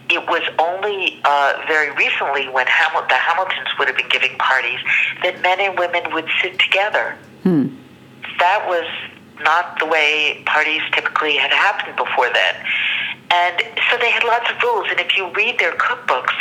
it 0.10 0.26
was 0.28 0.42
only 0.58 1.20
uh, 1.26 1.62
very 1.68 1.92
recently 1.92 2.48
when 2.50 2.66
Hamil- 2.66 3.08
the 3.08 3.16
Hamiltons 3.16 3.68
would 3.78 3.88
have 3.88 3.98
been 3.98 4.10
giving 4.10 4.36
parties 4.38 4.80
that 5.24 5.42
men 5.42 5.60
and 5.60 5.78
women 5.78 6.14
would 6.14 6.28
sit 6.42 6.58
together. 6.58 7.16
Hmm. 7.44 7.68
That 8.40 8.66
was 8.68 8.88
not 9.42 9.78
the 9.80 9.86
way 9.86 10.42
parties 10.46 10.82
typically 10.94 11.36
had 11.38 11.52
happened 11.52 11.96
before 11.96 12.30
then. 12.34 12.56
And 13.32 13.62
so 13.90 13.98
they 13.98 14.10
had 14.10 14.24
lots 14.24 14.50
of 14.50 14.62
rules. 14.64 14.88
And 14.90 15.00
if 15.00 15.16
you 15.16 15.32
read 15.34 15.60
their 15.60 15.74
cookbooks, 15.74 16.34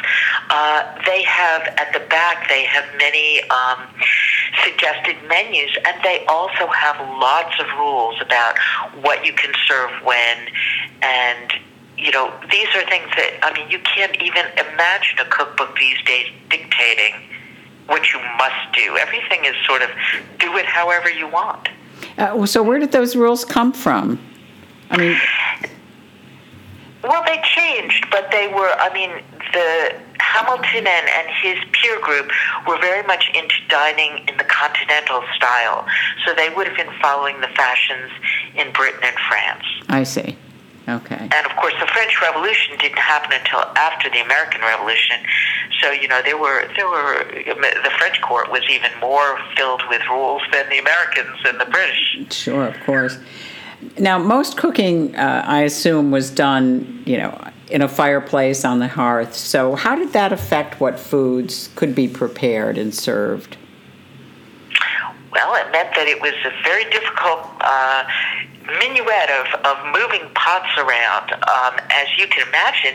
uh, 0.50 0.83
they 1.04 1.23
have 1.23 1.62
at 1.76 1.92
the 1.92 2.00
back, 2.09 2.49
they 2.49 2.64
have 2.64 2.85
many 2.97 3.42
um, 3.50 3.87
suggested 4.64 5.17
menus. 5.28 5.71
And 5.87 6.02
they 6.02 6.25
also 6.26 6.67
have 6.69 6.97
lots 7.19 7.55
of 7.61 7.67
rules 7.78 8.21
about 8.21 8.59
what 9.02 9.25
you 9.25 9.33
can 9.33 9.52
serve 9.67 9.90
when. 10.05 10.49
And, 11.02 11.52
you 11.97 12.11
know, 12.11 12.33
these 12.50 12.69
are 12.75 12.85
things 12.88 13.09
that, 13.17 13.38
I 13.43 13.52
mean, 13.52 13.71
you 13.71 13.78
can't 13.81 14.14
even 14.23 14.47
imagine 14.73 15.19
a 15.19 15.25
cookbook 15.26 15.76
these 15.78 16.00
days 16.05 16.26
dictating 16.49 17.14
what 17.87 18.12
you 18.12 18.21
must 18.37 18.73
do. 18.75 18.97
Everything 18.97 19.45
is 19.45 19.55
sort 19.67 19.83
of 19.83 19.90
do 20.38 20.57
it 20.57 20.67
however 20.67 21.11
you 21.11 21.26
want. 21.28 21.69
Uh, 22.17 22.47
so, 22.47 22.62
where 22.62 22.78
did 22.78 22.93
those 22.93 23.17
rules 23.17 23.45
come 23.45 23.73
from? 23.73 24.21
I 24.90 24.97
mean, 24.97 25.19
well, 27.02 27.23
they 27.25 27.40
changed, 27.43 28.07
but 28.11 28.31
they 28.31 28.49
were, 28.49 28.73
I 28.78 28.93
mean, 28.93 29.23
the 29.52 29.95
Hamilton 30.21 30.87
and, 30.87 31.09
and 31.09 31.29
his 31.43 31.59
peer 31.73 32.01
group 32.01 32.31
were 32.67 32.79
very 32.79 33.07
much 33.07 33.31
into 33.35 33.55
dining 33.69 34.27
in 34.29 34.37
the 34.37 34.45
continental 34.45 35.23
style. 35.37 35.87
So 36.27 36.35
they 36.35 36.51
would 36.51 36.67
have 36.67 36.77
been 36.77 36.93
following 37.01 37.41
the 37.41 37.49
fashions 37.49 38.11
in 38.55 38.73
Britain 38.73 39.01
and 39.03 39.17
France. 39.29 39.65
I 39.89 40.03
see. 40.05 40.37
Okay. 40.89 41.17
And 41.17 41.47
of 41.47 41.55
course, 41.57 41.75
the 41.81 41.87
French 41.87 42.19
Revolution 42.23 42.79
didn't 42.79 42.99
happen 42.99 43.33
until 43.33 43.61
after 43.77 44.09
the 44.09 44.21
American 44.21 44.63
Revolution. 44.63 45.17
So 45.83 45.91
you 45.93 46.09
know, 46.09 46.23
there 46.23 46.39
were 46.39 46.67
there 46.77 46.89
were 46.89 47.25
the 47.31 47.93
French 47.99 48.21
court 48.23 48.51
was 48.51 48.63
even 48.71 48.91
more 48.99 49.39
filled 49.55 49.83
with 49.91 50.01
rules 50.09 50.43
than 50.51 50.69
the 50.71 50.79
Americans 50.79 51.39
and 51.45 51.61
the 51.61 51.67
British. 51.67 52.33
Sure, 52.33 52.67
of 52.67 52.81
course. 52.85 53.19
Now, 53.99 54.19
most 54.19 54.57
cooking, 54.57 55.15
uh, 55.15 55.45
I 55.47 55.63
assume, 55.63 56.11
was 56.11 56.31
done, 56.31 57.03
you 57.07 57.17
know, 57.19 57.39
in 57.71 57.83
a 57.83 57.89
fireplace 57.89 58.65
on 58.65 58.79
the 58.79 58.89
hearth. 58.89 59.35
So, 59.35 59.75
how 59.75 59.95
did 59.95 60.13
that 60.13 60.33
affect 60.33 60.81
what 60.81 60.99
foods 60.99 61.71
could 61.75 61.95
be 61.95 62.09
prepared 62.09 62.79
and 62.79 62.95
served? 62.95 63.57
Well, 65.33 65.55
it 65.55 65.71
meant 65.71 65.95
that 65.95 66.09
it 66.09 66.21
was 66.23 66.33
a 66.45 66.53
very 66.65 66.85
difficult 66.91 67.45
uh, 67.61 68.05
minuet 68.81 69.29
of, 69.31 69.47
of 69.65 69.77
moving 69.93 70.29
pots 70.35 70.73
around. 70.79 71.33
Um, 71.33 71.75
as 71.93 72.09
you 72.17 72.27
can 72.29 72.47
imagine, 72.49 72.95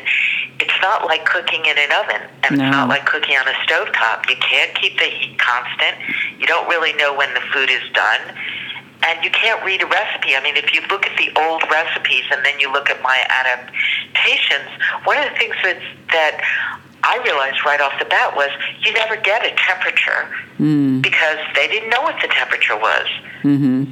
it's 0.60 0.74
not 0.82 1.06
like 1.06 1.26
cooking 1.26 1.66
in 1.66 1.78
an 1.78 1.92
oven, 1.94 2.22
and 2.44 2.58
No. 2.58 2.66
it's 2.66 2.72
not 2.72 2.90
like 2.90 3.06
cooking 3.06 3.36
on 3.38 3.48
a 3.48 3.56
stovetop. 3.66 4.28
You 4.30 4.36
can't 4.38 4.74
keep 4.76 4.98
the 4.98 5.06
heat 5.06 5.38
constant. 5.38 5.98
You 6.40 6.48
don't 6.48 6.68
really 6.70 6.94
know 6.94 7.16
when 7.16 7.34
the 7.34 7.42
food 7.54 7.70
is 7.70 7.82
done. 7.94 8.22
And 9.04 9.24
you 9.24 9.32
can't 9.32 9.64
read 9.66 9.82
a 9.82 9.86
recipe. 9.86 10.36
I 10.36 10.42
mean, 10.42 10.56
if 10.56 10.74
you 10.74 10.82
look 10.90 11.06
at 11.06 11.18
the 11.18 11.30
old 11.40 11.64
recipes 11.70 12.24
and 12.32 12.44
then 12.46 12.60
you 12.60 12.72
look 12.72 12.90
at 12.90 13.02
my 13.02 13.20
adaptations, 13.30 14.70
one 15.04 15.18
of 15.18 15.30
the 15.32 15.38
things 15.38 15.56
that, 15.64 15.78
that 16.12 16.42
I 17.04 17.22
realized 17.24 17.66
right 17.66 17.82
off 17.82 17.94
the 18.00 18.06
bat 18.06 18.36
was 18.36 18.50
you 18.82 18.94
never 18.94 19.18
get 19.18 19.44
a 19.46 19.54
temperature 19.56 20.32
mm. 20.58 21.02
because 21.02 21.38
they 21.54 21.68
didn't 21.68 21.90
know 21.90 22.02
what 22.02 22.16
the 22.22 22.30
temperature 22.30 22.78
was. 22.78 23.08
Mm-hmm. 23.44 23.84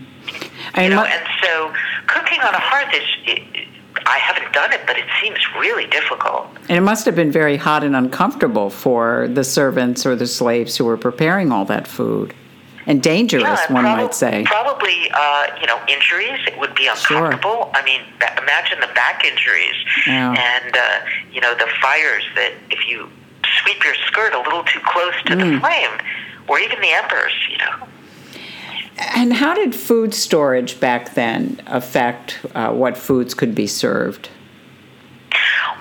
I 0.76 0.84
You 0.84 0.90
know, 0.92 1.04
and 1.04 1.28
so 1.44 1.74
cooking 2.08 2.40
on 2.42 2.54
a 2.54 2.60
hearth 2.60 2.94
is. 2.94 3.08
It, 3.26 3.68
I 4.06 4.18
haven't 4.18 4.54
done 4.54 4.72
it, 4.72 4.82
but 4.88 4.98
it 4.98 5.06
seems 5.22 5.38
really 5.60 5.86
difficult. 5.88 6.48
and 6.70 6.78
it 6.78 6.82
must 6.82 7.06
have 7.06 7.16
been 7.16 7.32
very 7.32 7.58
hot 7.58 7.84
and 7.84 7.96
uncomfortable 7.96 8.70
for 8.70 9.28
the 9.28 9.44
servants 9.44 10.06
or 10.06 10.16
the 10.16 10.28
slaves 10.28 10.78
who 10.78 10.86
were 10.86 10.98
preparing 10.98 11.52
all 11.52 11.66
that 11.66 11.88
food. 11.88 12.34
And 12.88 13.02
dangerous, 13.04 13.60
and 13.68 13.76
one 13.76 13.86
probab- 13.86 13.98
might 13.98 14.14
say. 14.16 14.44
Probably, 14.46 15.10
uh, 15.14 15.48
you 15.60 15.68
know, 15.68 15.80
injuries. 15.88 16.40
It 16.48 16.58
would 16.60 16.74
be 16.74 16.90
Sure. 16.96 17.26
uncomfortable. 17.26 17.72
I 17.76 17.84
mean, 17.84 18.02
imagine 18.42 18.80
the 18.80 18.88
back 18.96 19.24
injuries 19.24 19.76
Yeah. 20.08 20.32
and 20.32 20.76
uh, 20.76 20.82
you 21.32 21.42
know 21.42 21.54
the 21.54 21.68
fires 21.82 22.24
that 22.36 22.54
if 22.72 22.88
you 22.88 23.10
sweep 23.64 23.84
your 23.84 23.94
skirt 24.08 24.34
a 24.34 24.40
little 24.40 24.64
too 24.64 24.80
close 24.80 25.14
to 25.28 25.36
the 25.36 25.44
Mm. 25.44 25.60
flame, 25.62 25.92
or 26.48 26.60
even 26.60 26.80
the 26.82 26.90
embers, 26.92 27.34
you 27.52 27.58
know. 27.60 27.88
And 29.16 29.34
how 29.34 29.54
did 29.54 29.74
food 29.76 30.14
storage 30.14 30.80
back 30.80 31.14
then 31.14 31.62
affect 31.68 32.40
uh, 32.56 32.70
what 32.70 32.98
foods 32.98 33.34
could 33.34 33.54
be 33.56 33.68
served? 33.68 34.30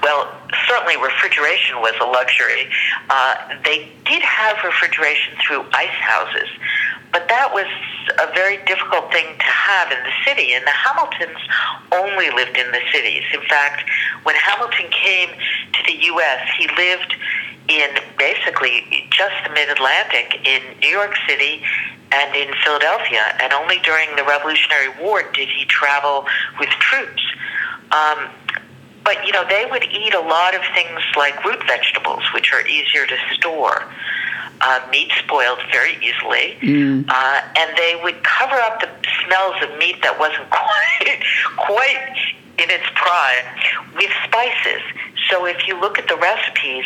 Well, 0.02 0.32
certainly 0.66 0.96
refrigeration 0.96 1.80
was 1.80 1.94
a 2.00 2.04
luxury. 2.06 2.70
Uh, 3.10 3.34
they 3.64 3.90
did 4.06 4.22
have 4.22 4.56
refrigeration 4.64 5.34
through 5.46 5.64
ice 5.74 5.88
houses, 6.00 6.48
but 7.12 7.28
that 7.28 7.52
was 7.52 7.66
a 8.18 8.32
very 8.34 8.58
difficult 8.66 9.10
thing 9.12 9.26
to 9.38 9.50
have 9.50 9.90
in 9.90 9.98
the 10.04 10.14
city. 10.24 10.54
And 10.54 10.64
the 10.64 10.74
Hamiltons 10.74 11.38
only 11.92 12.30
lived 12.30 12.56
in 12.56 12.70
the 12.70 12.80
cities. 12.92 13.24
In 13.34 13.42
fact, 13.48 13.82
when 14.22 14.36
Hamilton 14.36 14.90
came 14.90 15.30
to 15.30 15.80
the 15.86 15.98
U.S., 16.14 16.40
he 16.58 16.68
lived 16.76 17.14
in 17.68 17.90
basically 18.18 19.08
just 19.10 19.34
the 19.46 19.50
mid 19.52 19.68
Atlantic 19.68 20.38
in 20.44 20.62
New 20.80 20.88
York 20.88 21.14
City 21.28 21.62
and 22.12 22.34
in 22.34 22.54
Philadelphia. 22.64 23.22
And 23.40 23.52
only 23.52 23.78
during 23.82 24.14
the 24.16 24.24
Revolutionary 24.24 24.90
War 25.00 25.22
did 25.32 25.48
he 25.48 25.64
travel 25.66 26.26
with 26.58 26.68
troops. 26.82 27.22
Um, 27.90 28.30
but 29.04 29.26
you 29.26 29.32
know, 29.32 29.44
they 29.48 29.66
would 29.70 29.84
eat 29.84 30.14
a 30.14 30.20
lot 30.20 30.54
of 30.54 30.60
things 30.74 31.00
like 31.16 31.44
root 31.44 31.62
vegetables, 31.66 32.22
which 32.34 32.52
are 32.52 32.66
easier 32.66 33.06
to 33.06 33.16
store. 33.32 33.84
Uh, 34.62 34.86
meat 34.90 35.10
spoiled 35.18 35.58
very 35.72 35.96
easily, 36.04 36.58
uh, 37.08 37.40
and 37.56 37.76
they 37.78 37.98
would 38.02 38.22
cover 38.22 38.56
up 38.56 38.78
the 38.80 38.88
smells 39.24 39.56
of 39.62 39.78
meat 39.78 39.96
that 40.02 40.18
wasn't 40.20 40.48
quite 40.50 41.22
quite 41.56 42.16
in 42.58 42.68
its 42.68 42.84
prime 42.94 43.44
with 43.96 44.10
spices. 44.24 44.82
So 45.30 45.46
if 45.46 45.66
you 45.66 45.80
look 45.80 45.98
at 45.98 46.08
the 46.08 46.16
recipes, 46.16 46.84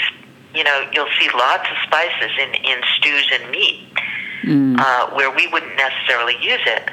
you 0.54 0.62
know 0.62 0.88
you'll 0.92 1.10
see 1.18 1.28
lots 1.34 1.66
of 1.68 1.76
spices 1.82 2.30
in 2.38 2.54
in 2.54 2.80
stews 2.96 3.28
and 3.32 3.50
meat 3.50 3.88
uh, 4.78 5.10
where 5.10 5.30
we 5.34 5.46
wouldn't 5.48 5.76
necessarily 5.76 6.34
use 6.40 6.60
it. 6.66 6.90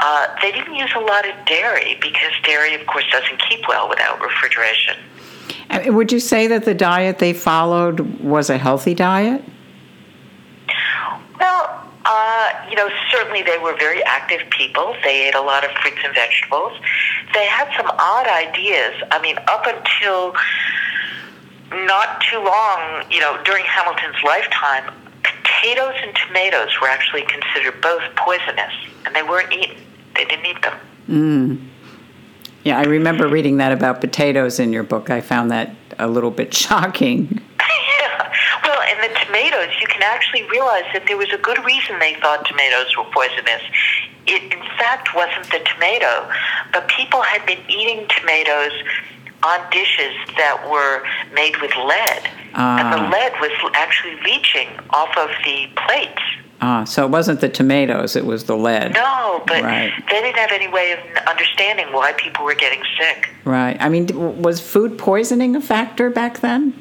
Uh, 0.00 0.26
they 0.40 0.50
didn't 0.50 0.74
use 0.74 0.90
a 0.96 1.00
lot 1.00 1.28
of 1.28 1.34
dairy 1.46 1.98
because 2.00 2.32
dairy, 2.42 2.74
of 2.74 2.86
course, 2.86 3.04
doesn't 3.12 3.40
keep 3.48 3.60
well 3.68 3.88
without 3.88 4.20
refrigeration. 4.20 4.96
Would 5.86 6.10
you 6.10 6.20
say 6.20 6.46
that 6.46 6.64
the 6.64 6.74
diet 6.74 7.18
they 7.18 7.32
followed 7.32 8.00
was 8.20 8.50
a 8.50 8.58
healthy 8.58 8.94
diet? 8.94 9.44
Well, 11.40 11.86
uh, 12.04 12.66
you 12.68 12.76
know, 12.76 12.88
certainly 13.10 13.42
they 13.42 13.58
were 13.58 13.76
very 13.78 14.02
active 14.04 14.48
people. 14.50 14.94
They 15.02 15.28
ate 15.28 15.34
a 15.34 15.40
lot 15.40 15.64
of 15.64 15.70
fruits 15.82 15.98
and 16.04 16.14
vegetables. 16.14 16.72
They 17.34 17.46
had 17.46 17.68
some 17.76 17.86
odd 17.98 18.26
ideas. 18.26 19.02
I 19.10 19.20
mean, 19.20 19.36
up 19.48 19.66
until 19.66 20.34
not 21.86 22.20
too 22.30 22.38
long, 22.38 23.04
you 23.10 23.20
know, 23.20 23.40
during 23.44 23.64
Hamilton's 23.64 24.22
lifetime, 24.24 24.92
potatoes 25.22 25.94
and 26.02 26.14
tomatoes 26.26 26.68
were 26.80 26.88
actually 26.88 27.22
considered 27.22 27.80
both 27.80 28.02
poisonous, 28.16 28.72
and 29.04 29.14
they 29.14 29.22
weren't 29.22 29.52
eaten. 29.52 29.76
They 30.16 30.24
didn't 30.24 30.46
eat 30.46 30.62
them. 30.62 30.78
Yeah, 32.64 32.78
I 32.78 32.84
remember 32.84 33.26
reading 33.26 33.56
that 33.58 33.72
about 33.72 34.00
potatoes 34.00 34.60
in 34.60 34.72
your 34.72 34.82
book. 34.82 35.08
I 35.10 35.20
found 35.20 35.50
that 35.50 35.74
a 35.98 36.08
little 36.08 36.30
bit 36.30 36.52
shocking. 36.54 37.40
Actually 40.20 40.48
realize 40.50 40.84
that 40.92 41.06
there 41.06 41.16
was 41.16 41.30
a 41.32 41.38
good 41.38 41.58
reason 41.64 41.98
they 41.98 42.14
thought 42.20 42.44
tomatoes 42.46 42.94
were 42.96 43.04
poisonous. 43.04 43.62
It, 44.26 44.42
in 44.52 44.62
fact, 44.78 45.14
wasn't 45.14 45.50
the 45.50 45.60
tomato, 45.72 46.30
but 46.72 46.86
people 46.88 47.22
had 47.22 47.44
been 47.46 47.58
eating 47.68 48.06
tomatoes 48.18 48.72
on 49.42 49.58
dishes 49.70 50.12
that 50.36 50.68
were 50.70 51.02
made 51.34 51.56
with 51.62 51.74
lead. 51.76 52.28
and 52.52 52.92
the 52.92 52.98
Ah, 52.98 53.08
lead 53.10 53.32
was 53.40 53.50
actually 53.74 54.20
leaching 54.22 54.68
off 54.90 55.16
of 55.16 55.30
the 55.44 55.68
plates. 55.86 56.20
ah, 56.60 56.84
so 56.84 57.04
it 57.06 57.10
wasn't 57.10 57.40
the 57.40 57.48
tomatoes; 57.48 58.14
it 58.16 58.26
was 58.26 58.44
the 58.44 58.56
lead. 58.56 58.92
No, 58.92 59.42
but 59.46 59.62
Right. 59.62 59.92
they 60.10 60.20
didn't 60.20 60.36
have 60.36 60.50
any 60.52 60.66
way 60.68 60.92
of 60.92 60.98
understanding 61.28 61.86
why 61.92 62.12
people 62.12 62.44
were 62.44 62.54
getting 62.56 62.82
sick. 62.98 63.30
Right. 63.44 63.76
I 63.80 63.88
mean, 63.88 64.08
was 64.42 64.60
food 64.60 64.98
poisoning 64.98 65.54
a 65.56 65.60
factor 65.60 66.10
back 66.10 66.40
then? 66.40 66.74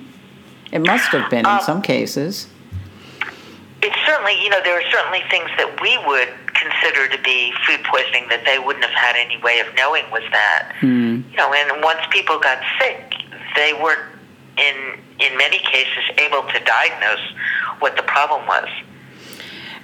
It 0.71 0.79
must 0.81 1.05
have 1.09 1.29
been 1.29 1.45
in 1.45 1.45
Um, 1.45 1.61
some 1.61 1.81
cases. 1.81 2.47
It's 3.81 3.95
certainly, 4.05 4.41
you 4.43 4.49
know, 4.49 4.59
there 4.63 4.77
are 4.77 4.91
certainly 4.91 5.21
things 5.29 5.49
that 5.57 5.79
we 5.81 5.97
would 6.05 6.29
consider 6.53 7.07
to 7.07 7.21
be 7.23 7.53
food 7.65 7.79
poisoning 7.85 8.27
that 8.29 8.43
they 8.45 8.59
wouldn't 8.59 8.83
have 8.83 8.93
had 8.93 9.15
any 9.15 9.37
way 9.41 9.59
of 9.59 9.67
knowing 9.75 10.03
was 10.11 10.23
that. 10.31 10.75
Hmm. 10.79 11.21
You 11.31 11.37
know, 11.37 11.53
and 11.53 11.81
once 11.81 11.99
people 12.11 12.39
got 12.39 12.59
sick, 12.79 13.13
they 13.55 13.73
weren't 13.73 14.03
in 14.57 14.99
in 15.19 15.37
many 15.37 15.59
cases 15.59 16.03
able 16.17 16.43
to 16.43 16.59
diagnose 16.63 17.23
what 17.79 17.95
the 17.95 18.03
problem 18.03 18.45
was. 18.47 18.67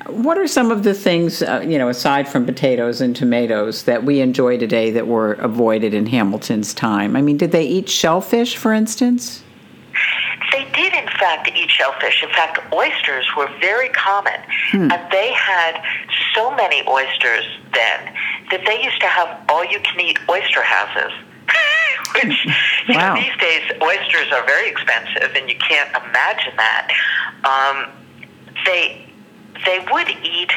What 0.08 0.38
are 0.38 0.48
some 0.48 0.70
of 0.70 0.84
the 0.84 0.94
things, 0.94 1.42
uh, 1.42 1.64
you 1.66 1.78
know, 1.78 1.90
aside 1.90 2.28
from 2.28 2.46
potatoes 2.46 3.02
and 3.02 3.16
tomatoes, 3.16 3.84
that 3.84 4.04
we 4.04 4.22
enjoy 4.22 4.58
today 4.58 4.92
that 4.92 5.08
were 5.08 5.34
avoided 5.34 5.94
in 5.94 6.06
Hamilton's 6.06 6.74
time? 6.74 7.16
I 7.16 7.22
mean, 7.22 7.38
did 7.38 7.52
they 7.52 7.66
eat 7.66 7.90
shellfish, 7.90 8.56
for 8.56 8.72
instance? 8.72 9.42
They 10.52 10.66
did, 10.74 10.94
in 10.94 11.08
fact, 11.20 11.50
eat 11.56 11.70
shellfish. 11.70 12.24
In 12.24 12.30
fact, 12.30 12.60
oysters 12.74 13.26
were 13.38 13.50
very 13.60 13.90
common. 13.90 14.40
And 14.92 15.12
they 15.12 15.32
had 15.34 15.82
so 16.34 16.54
many 16.56 16.82
oysters 16.88 17.46
then 17.74 18.14
that 18.52 18.64
they 18.66 18.84
used 18.84 19.00
to 19.02 19.08
have 19.08 19.40
all 19.50 19.64
you 19.66 19.80
can 19.80 20.00
eat 20.00 20.18
oyster 20.30 20.62
houses. 20.62 21.12
Which, 22.16 22.46
you 22.88 22.96
Wow. 22.96 23.16
know, 23.16 23.22
these 23.22 23.36
days, 23.40 23.62
oysters 23.82 24.32
are 24.32 24.46
very 24.46 24.70
expensive, 24.70 25.36
and 25.36 25.50
you 25.50 25.56
can't 25.58 25.90
imagine 25.90 26.54
that. 26.58 26.92
Um, 27.44 27.92
they 28.66 29.05
they 29.66 29.80
would 29.92 30.10
eat 30.24 30.52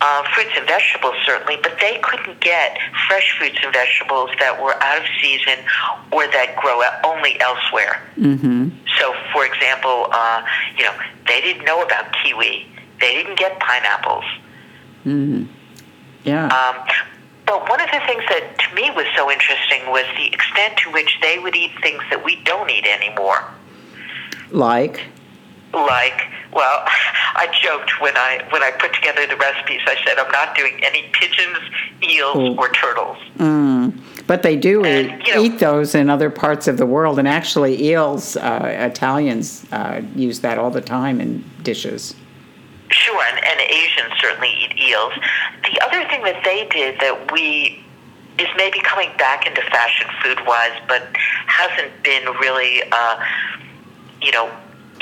uh, 0.00 0.22
fruits 0.34 0.50
and 0.56 0.66
vegetables 0.66 1.14
certainly, 1.24 1.56
but 1.62 1.78
they 1.80 1.98
couldn't 2.02 2.40
get 2.40 2.78
fresh 3.08 3.36
fruits 3.38 3.58
and 3.62 3.72
vegetables 3.72 4.30
that 4.38 4.60
were 4.60 4.74
out 4.82 4.98
of 4.98 5.06
season 5.20 5.58
or 6.12 6.26
that 6.28 6.56
grow 6.60 6.82
only 7.04 7.40
elsewhere. 7.40 8.02
Mm-hmm. 8.16 8.68
So, 8.98 9.14
for 9.32 9.46
example, 9.46 10.08
uh, 10.12 10.42
you 10.76 10.84
know, 10.84 10.94
they 11.26 11.40
didn't 11.40 11.64
know 11.64 11.82
about 11.82 12.12
kiwi. 12.22 12.66
They 13.00 13.14
didn't 13.14 13.38
get 13.38 13.58
pineapples. 13.60 14.24
Mm-hmm. 15.04 15.44
Yeah. 16.24 16.46
Um, 16.46 16.86
but 17.46 17.68
one 17.68 17.80
of 17.80 17.90
the 17.90 18.00
things 18.06 18.22
that 18.28 18.58
to 18.58 18.74
me 18.74 18.90
was 18.90 19.06
so 19.14 19.30
interesting 19.30 19.90
was 19.90 20.04
the 20.16 20.26
extent 20.32 20.78
to 20.78 20.90
which 20.92 21.18
they 21.20 21.38
would 21.38 21.54
eat 21.54 21.72
things 21.82 22.02
that 22.10 22.24
we 22.24 22.42
don't 22.44 22.70
eat 22.70 22.86
anymore. 22.86 23.44
like? 24.50 25.02
Like, 25.74 26.22
well, 26.52 26.84
I 27.36 27.48
joked 27.62 28.00
when 28.00 28.16
I 28.16 28.44
when 28.50 28.62
I 28.62 28.70
put 28.72 28.92
together 28.94 29.26
the 29.26 29.36
recipes. 29.36 29.80
I 29.86 29.96
said 30.06 30.18
I'm 30.18 30.30
not 30.30 30.54
doing 30.54 30.80
any 30.84 31.04
pigeons, 31.12 31.58
eels, 32.02 32.36
Oh. 32.36 32.56
or 32.56 32.68
turtles. 32.72 33.16
Mm. 33.38 33.98
But 34.26 34.42
they 34.42 34.56
do 34.56 34.84
And, 34.84 35.20
eat, 35.20 35.26
you 35.28 35.34
know- 35.34 35.42
eat 35.42 35.58
those 35.58 35.94
in 35.94 36.08
other 36.08 36.30
parts 36.30 36.66
of 36.68 36.78
the 36.78 36.86
world, 36.86 37.18
and 37.18 37.28
actually, 37.28 37.82
eels, 37.82 38.36
uh, 38.36 38.88
Italians 38.92 39.66
uh, 39.72 40.00
use 40.16 40.40
that 40.40 40.58
all 40.58 40.70
the 40.70 40.80
time 40.80 41.20
in 41.20 41.44
dishes. 41.62 42.14
Sure, 42.90 43.22
and, 43.22 43.44
and 43.44 43.60
Asians 43.60 44.12
certainly 44.20 44.48
eat 44.64 44.78
eels. 44.88 45.12
The 45.64 45.78
other 45.84 46.08
thing 46.08 46.22
that 46.22 46.42
they 46.44 46.66
did 46.70 47.00
that 47.00 47.32
we 47.32 47.84
is 48.38 48.46
maybe 48.56 48.78
coming 48.80 49.10
back 49.18 49.46
into 49.46 49.60
fashion 49.62 50.06
food 50.22 50.38
wise, 50.46 50.72
but 50.88 51.02
hasn't 51.46 51.90
been 52.02 52.24
really, 52.40 52.82
uh, 52.92 53.16
you 54.22 54.32
know, 54.32 54.50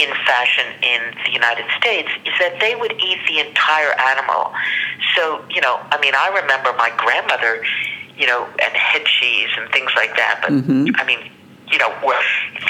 in 0.02 0.10
fashion 0.26 0.66
in 0.82 1.14
the 1.24 1.30
United 1.30 1.66
States, 1.78 2.08
is 2.24 2.34
that 2.40 2.58
they 2.60 2.74
would 2.74 2.92
eat 2.92 3.18
the 3.28 3.38
entire 3.40 3.92
animal. 4.00 4.52
So, 5.14 5.44
you 5.50 5.60
know, 5.60 5.80
I 5.90 6.00
mean, 6.00 6.14
I 6.14 6.28
remember 6.42 6.72
my 6.76 6.90
grandmother, 6.96 7.64
you 8.16 8.26
know, 8.26 8.46
and 8.62 8.72
head 8.74 9.04
cheese 9.04 9.48
and 9.58 9.70
things 9.70 9.90
like 9.96 10.16
that. 10.16 10.40
But 10.42 10.52
Mhm. 10.52 11.00
I 11.00 11.04
mean, 11.04 11.30
you 11.70 11.78
know, 11.78 11.92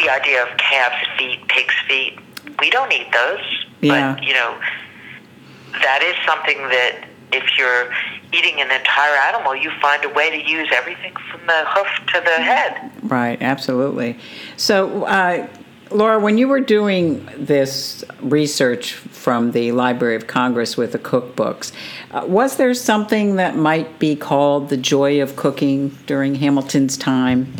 the 0.00 0.10
idea 0.10 0.42
of 0.42 0.56
calves' 0.58 1.06
feet, 1.18 1.46
pigs' 1.48 1.74
feet, 1.88 2.18
we 2.60 2.70
don't 2.70 2.92
eat 2.92 3.10
those. 3.12 3.40
Yeah. 3.80 4.14
But 4.14 4.22
you 4.24 4.34
know, 4.34 4.54
that 5.82 6.02
is 6.02 6.14
something 6.26 6.58
that 6.68 7.04
if 7.32 7.58
you're 7.58 7.92
eating 8.32 8.60
an 8.60 8.70
entire 8.70 9.16
animal, 9.28 9.56
you 9.56 9.70
find 9.80 10.04
a 10.04 10.08
way 10.08 10.30
to 10.30 10.50
use 10.50 10.68
everything 10.72 11.12
from 11.30 11.40
the 11.46 11.64
hoof 11.66 12.06
to 12.08 12.20
the 12.20 12.42
head. 12.42 12.90
Right, 13.02 13.40
absolutely. 13.42 14.18
So, 14.56 15.04
uh, 15.04 15.46
Laura, 15.94 16.18
when 16.18 16.38
you 16.38 16.48
were 16.48 16.60
doing 16.60 17.28
this 17.36 18.04
research 18.20 18.94
from 18.94 19.52
the 19.52 19.72
Library 19.72 20.16
of 20.16 20.26
Congress 20.26 20.76
with 20.76 20.92
the 20.92 20.98
cookbooks, 20.98 21.72
uh, 22.10 22.24
was 22.26 22.56
there 22.56 22.72
something 22.74 23.36
that 23.36 23.56
might 23.56 23.98
be 23.98 24.16
called 24.16 24.68
the 24.68 24.76
joy 24.76 25.20
of 25.20 25.36
cooking 25.36 25.96
during 26.06 26.34
Hamilton's 26.36 26.96
time? 26.96 27.52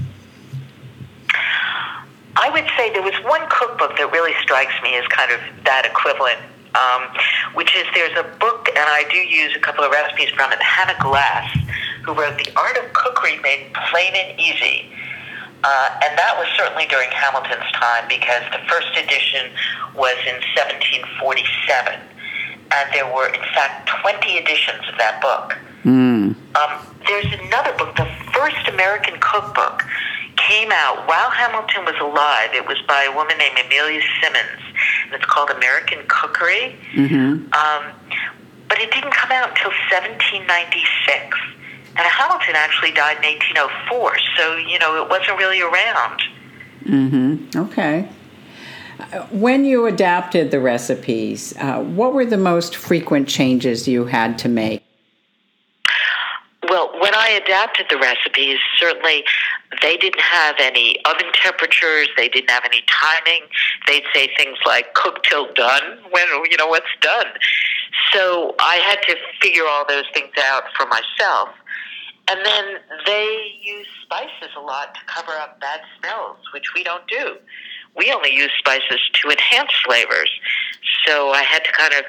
I 2.36 2.48
would 2.50 2.66
say 2.76 2.92
there 2.92 3.02
was 3.02 3.14
one 3.24 3.42
cookbook 3.50 3.96
that 3.98 4.10
really 4.10 4.32
strikes 4.42 4.74
me 4.82 4.96
as 4.96 5.06
kind 5.08 5.30
of 5.30 5.40
that 5.64 5.84
equivalent, 5.84 6.40
um, 6.74 7.08
which 7.54 7.76
is 7.76 7.84
there's 7.94 8.16
a 8.18 8.24
book, 8.38 8.68
and 8.68 8.78
I 8.78 9.04
do 9.10 9.18
use 9.18 9.54
a 9.54 9.60
couple 9.60 9.84
of 9.84 9.92
recipes 9.92 10.30
from 10.30 10.50
it, 10.52 10.60
Hannah 10.60 10.98
Glasse, 11.00 11.58
who 12.04 12.14
wrote 12.14 12.36
The 12.38 12.50
Art 12.56 12.78
of 12.78 12.92
Cookery 12.94 13.38
Made 13.40 13.72
Plain 13.90 14.14
and 14.14 14.40
Easy. 14.40 14.90
Uh, 15.64 16.00
and 16.02 16.18
that 16.18 16.34
was 16.38 16.48
certainly 16.58 16.86
during 16.86 17.10
Hamilton's 17.10 17.70
time 17.78 18.08
because 18.08 18.42
the 18.50 18.58
first 18.66 18.90
edition 18.98 19.54
was 19.94 20.18
in 20.26 20.42
1747. 20.58 22.02
And 22.72 22.86
there 22.92 23.06
were, 23.06 23.28
in 23.28 23.44
fact, 23.54 23.88
20 24.02 24.38
editions 24.38 24.82
of 24.90 24.98
that 24.98 25.22
book. 25.22 25.54
Mm. 25.84 26.34
Um, 26.56 26.72
there's 27.06 27.30
another 27.46 27.72
book, 27.78 27.94
the 27.96 28.08
first 28.32 28.66
American 28.68 29.20
cookbook, 29.20 29.82
came 30.36 30.70
out 30.72 31.06
while 31.06 31.30
Hamilton 31.30 31.84
was 31.84 31.94
alive. 32.00 32.50
It 32.54 32.66
was 32.66 32.78
by 32.88 33.04
a 33.04 33.14
woman 33.14 33.38
named 33.38 33.58
Amelia 33.64 34.02
Simmons, 34.20 34.62
and 35.06 35.14
it's 35.14 35.24
called 35.26 35.50
American 35.50 36.00
Cookery. 36.08 36.76
Mm-hmm. 36.94 37.52
Um, 37.52 37.82
but 38.68 38.80
it 38.80 38.90
didn't 38.90 39.12
come 39.12 39.30
out 39.30 39.50
until 39.50 39.70
1796. 39.92 41.38
And 41.94 42.06
Hamilton 42.06 42.54
actually 42.54 42.92
died 42.92 43.18
in 43.18 43.34
1804, 43.34 44.18
so, 44.36 44.56
you 44.56 44.78
know, 44.78 45.02
it 45.02 45.10
wasn't 45.10 45.38
really 45.38 45.60
around. 45.60 46.22
Mm-hmm. 46.84 47.58
Okay. 47.58 48.08
When 49.30 49.64
you 49.64 49.86
adapted 49.86 50.50
the 50.50 50.60
recipes, 50.60 51.54
uh, 51.58 51.82
what 51.82 52.14
were 52.14 52.24
the 52.24 52.38
most 52.38 52.76
frequent 52.76 53.28
changes 53.28 53.86
you 53.86 54.06
had 54.06 54.38
to 54.38 54.48
make? 54.48 54.82
Well, 56.68 56.90
when 57.00 57.14
I 57.14 57.28
adapted 57.44 57.86
the 57.90 57.98
recipes, 57.98 58.58
certainly 58.78 59.24
they 59.82 59.96
didn't 59.96 60.22
have 60.22 60.54
any 60.58 60.96
oven 61.04 61.26
temperatures. 61.34 62.08
They 62.16 62.28
didn't 62.28 62.50
have 62.50 62.64
any 62.64 62.82
timing. 62.88 63.42
They'd 63.86 64.04
say 64.14 64.30
things 64.38 64.56
like 64.64 64.94
"cook 64.94 65.22
till 65.24 65.52
done." 65.52 65.98
When 66.10 66.24
you 66.50 66.56
know 66.56 66.68
what's 66.68 66.86
done. 67.00 67.26
So 68.12 68.54
I 68.58 68.76
had 68.76 69.02
to 69.08 69.16
figure 69.40 69.64
all 69.66 69.84
those 69.86 70.04
things 70.14 70.32
out 70.38 70.64
for 70.76 70.86
myself. 70.86 71.48
And 72.30 72.40
then 72.44 72.64
they 73.04 73.52
use 73.62 73.86
spices 74.02 74.54
a 74.56 74.60
lot 74.60 74.94
to 74.94 75.00
cover 75.06 75.32
up 75.32 75.60
bad 75.60 75.80
smells, 75.98 76.38
which 76.54 76.74
we 76.74 76.84
don't 76.84 77.06
do. 77.08 77.36
We 77.96 78.12
only 78.12 78.34
use 78.34 78.50
spices 78.58 79.00
to 79.14 79.30
enhance 79.30 79.72
flavors. 79.84 80.30
So 81.06 81.30
I 81.30 81.42
had 81.42 81.64
to 81.64 81.72
kind 81.72 81.92
of 81.94 82.04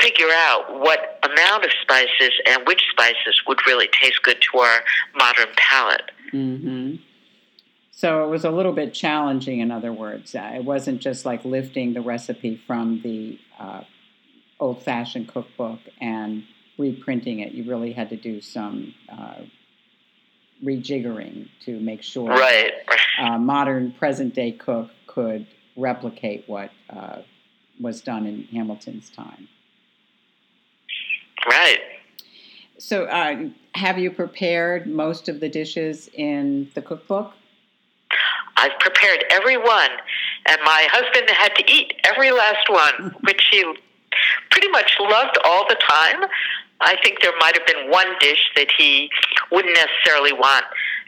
figure 0.00 0.30
out 0.32 0.80
what 0.80 1.18
amount 1.24 1.64
of 1.64 1.70
spices 1.82 2.32
and 2.46 2.66
which 2.66 2.82
spices 2.92 3.42
would 3.46 3.58
really 3.66 3.88
taste 4.00 4.22
good 4.22 4.40
to 4.52 4.58
our 4.58 4.80
modern 5.16 5.48
palate. 5.56 6.10
Mm-hmm. 6.32 6.96
So 7.90 8.24
it 8.24 8.28
was 8.28 8.44
a 8.44 8.50
little 8.50 8.72
bit 8.72 8.94
challenging, 8.94 9.58
in 9.58 9.72
other 9.72 9.92
words. 9.92 10.34
Uh, 10.34 10.52
it 10.54 10.64
wasn't 10.64 11.00
just 11.00 11.26
like 11.26 11.44
lifting 11.44 11.94
the 11.94 12.00
recipe 12.00 12.62
from 12.64 13.00
the 13.02 13.40
uh, 13.58 13.82
old 14.60 14.84
fashioned 14.84 15.28
cookbook 15.28 15.80
and 16.00 16.44
reprinting 16.78 17.40
it. 17.40 17.52
You 17.52 17.68
really 17.68 17.92
had 17.92 18.08
to 18.10 18.16
do 18.16 18.40
some 18.40 18.94
uh, 19.08 19.42
rejiggering 20.64 21.48
to 21.64 21.78
make 21.80 22.02
sure 22.02 22.28
Right. 22.30 22.72
a 23.20 23.38
modern 23.38 23.92
present 23.92 24.34
day 24.34 24.52
cook 24.52 24.90
could 25.06 25.46
replicate 25.76 26.44
what 26.48 26.70
uh, 26.90 27.18
was 27.80 28.00
done 28.00 28.26
in 28.26 28.44
Hamilton's 28.44 29.10
time. 29.10 29.48
Right. 31.48 31.78
So, 32.78 33.04
uh, 33.04 33.48
have 33.74 33.98
you 33.98 34.10
prepared 34.10 34.86
most 34.86 35.28
of 35.28 35.40
the 35.40 35.48
dishes 35.48 36.08
in 36.14 36.70
the 36.74 36.82
cookbook? 36.82 37.32
I've 38.56 38.78
prepared 38.80 39.24
every 39.30 39.56
one, 39.56 39.90
and 40.46 40.58
my 40.64 40.86
husband 40.90 41.30
had 41.30 41.54
to 41.56 41.72
eat 41.72 41.94
every 42.04 42.30
last 42.32 42.68
one, 42.68 43.14
which 43.22 43.48
he 43.50 43.64
pretty 44.50 44.68
much 44.68 44.96
loved 45.00 45.38
all 45.44 45.66
the 45.68 45.76
time. 45.88 46.28
I 46.80 46.96
think 47.02 47.20
there 47.22 47.32
might 47.40 47.56
have 47.58 47.66
been 47.66 47.90
one 47.90 48.06
dish 48.20 48.50
that 48.56 48.68
he 48.76 49.10
wouldn't 49.50 49.74
necessarily 49.74 50.32
want 50.32 50.64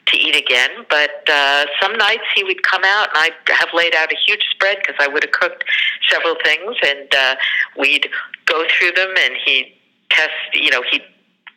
to 0.06 0.16
eat 0.16 0.36
again. 0.36 0.70
But 0.88 1.28
uh, 1.28 1.66
some 1.80 1.96
nights 1.96 2.24
he 2.34 2.44
would 2.44 2.62
come 2.62 2.82
out, 2.84 3.08
and 3.14 3.18
I 3.18 3.52
have 3.52 3.68
laid 3.74 3.94
out 3.94 4.12
a 4.12 4.16
huge 4.26 4.42
spread 4.50 4.78
because 4.78 4.96
I 4.98 5.08
would 5.08 5.24
have 5.24 5.32
cooked 5.32 5.64
several 6.08 6.36
things, 6.44 6.76
and 6.84 7.14
uh, 7.14 7.34
we'd 7.78 8.08
go 8.46 8.64
through 8.78 8.92
them, 8.92 9.14
and 9.16 9.34
he'd 9.44 9.76
test. 10.10 10.32
You 10.54 10.70
know, 10.70 10.82
he'd 10.90 11.04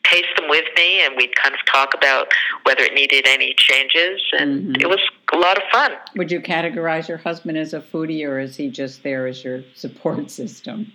taste 0.05 0.27
them 0.37 0.49
with 0.49 0.65
me, 0.75 1.03
and 1.03 1.15
we'd 1.17 1.35
kind 1.35 1.55
of 1.55 1.61
talk 1.65 1.93
about 1.95 2.31
whether 2.63 2.83
it 2.83 2.93
needed 2.93 3.27
any 3.27 3.53
changes, 3.57 4.21
and 4.37 4.61
mm-hmm. 4.61 4.81
it 4.81 4.89
was 4.89 4.99
a 5.33 5.37
lot 5.37 5.57
of 5.57 5.63
fun. 5.71 5.93
Would 6.15 6.31
you 6.31 6.41
categorize 6.41 7.07
your 7.07 7.17
husband 7.17 7.57
as 7.57 7.73
a 7.73 7.81
foodie, 7.81 8.27
or 8.27 8.39
is 8.39 8.55
he 8.55 8.69
just 8.69 9.03
there 9.03 9.27
as 9.27 9.43
your 9.43 9.63
support 9.75 10.29
system? 10.39 10.91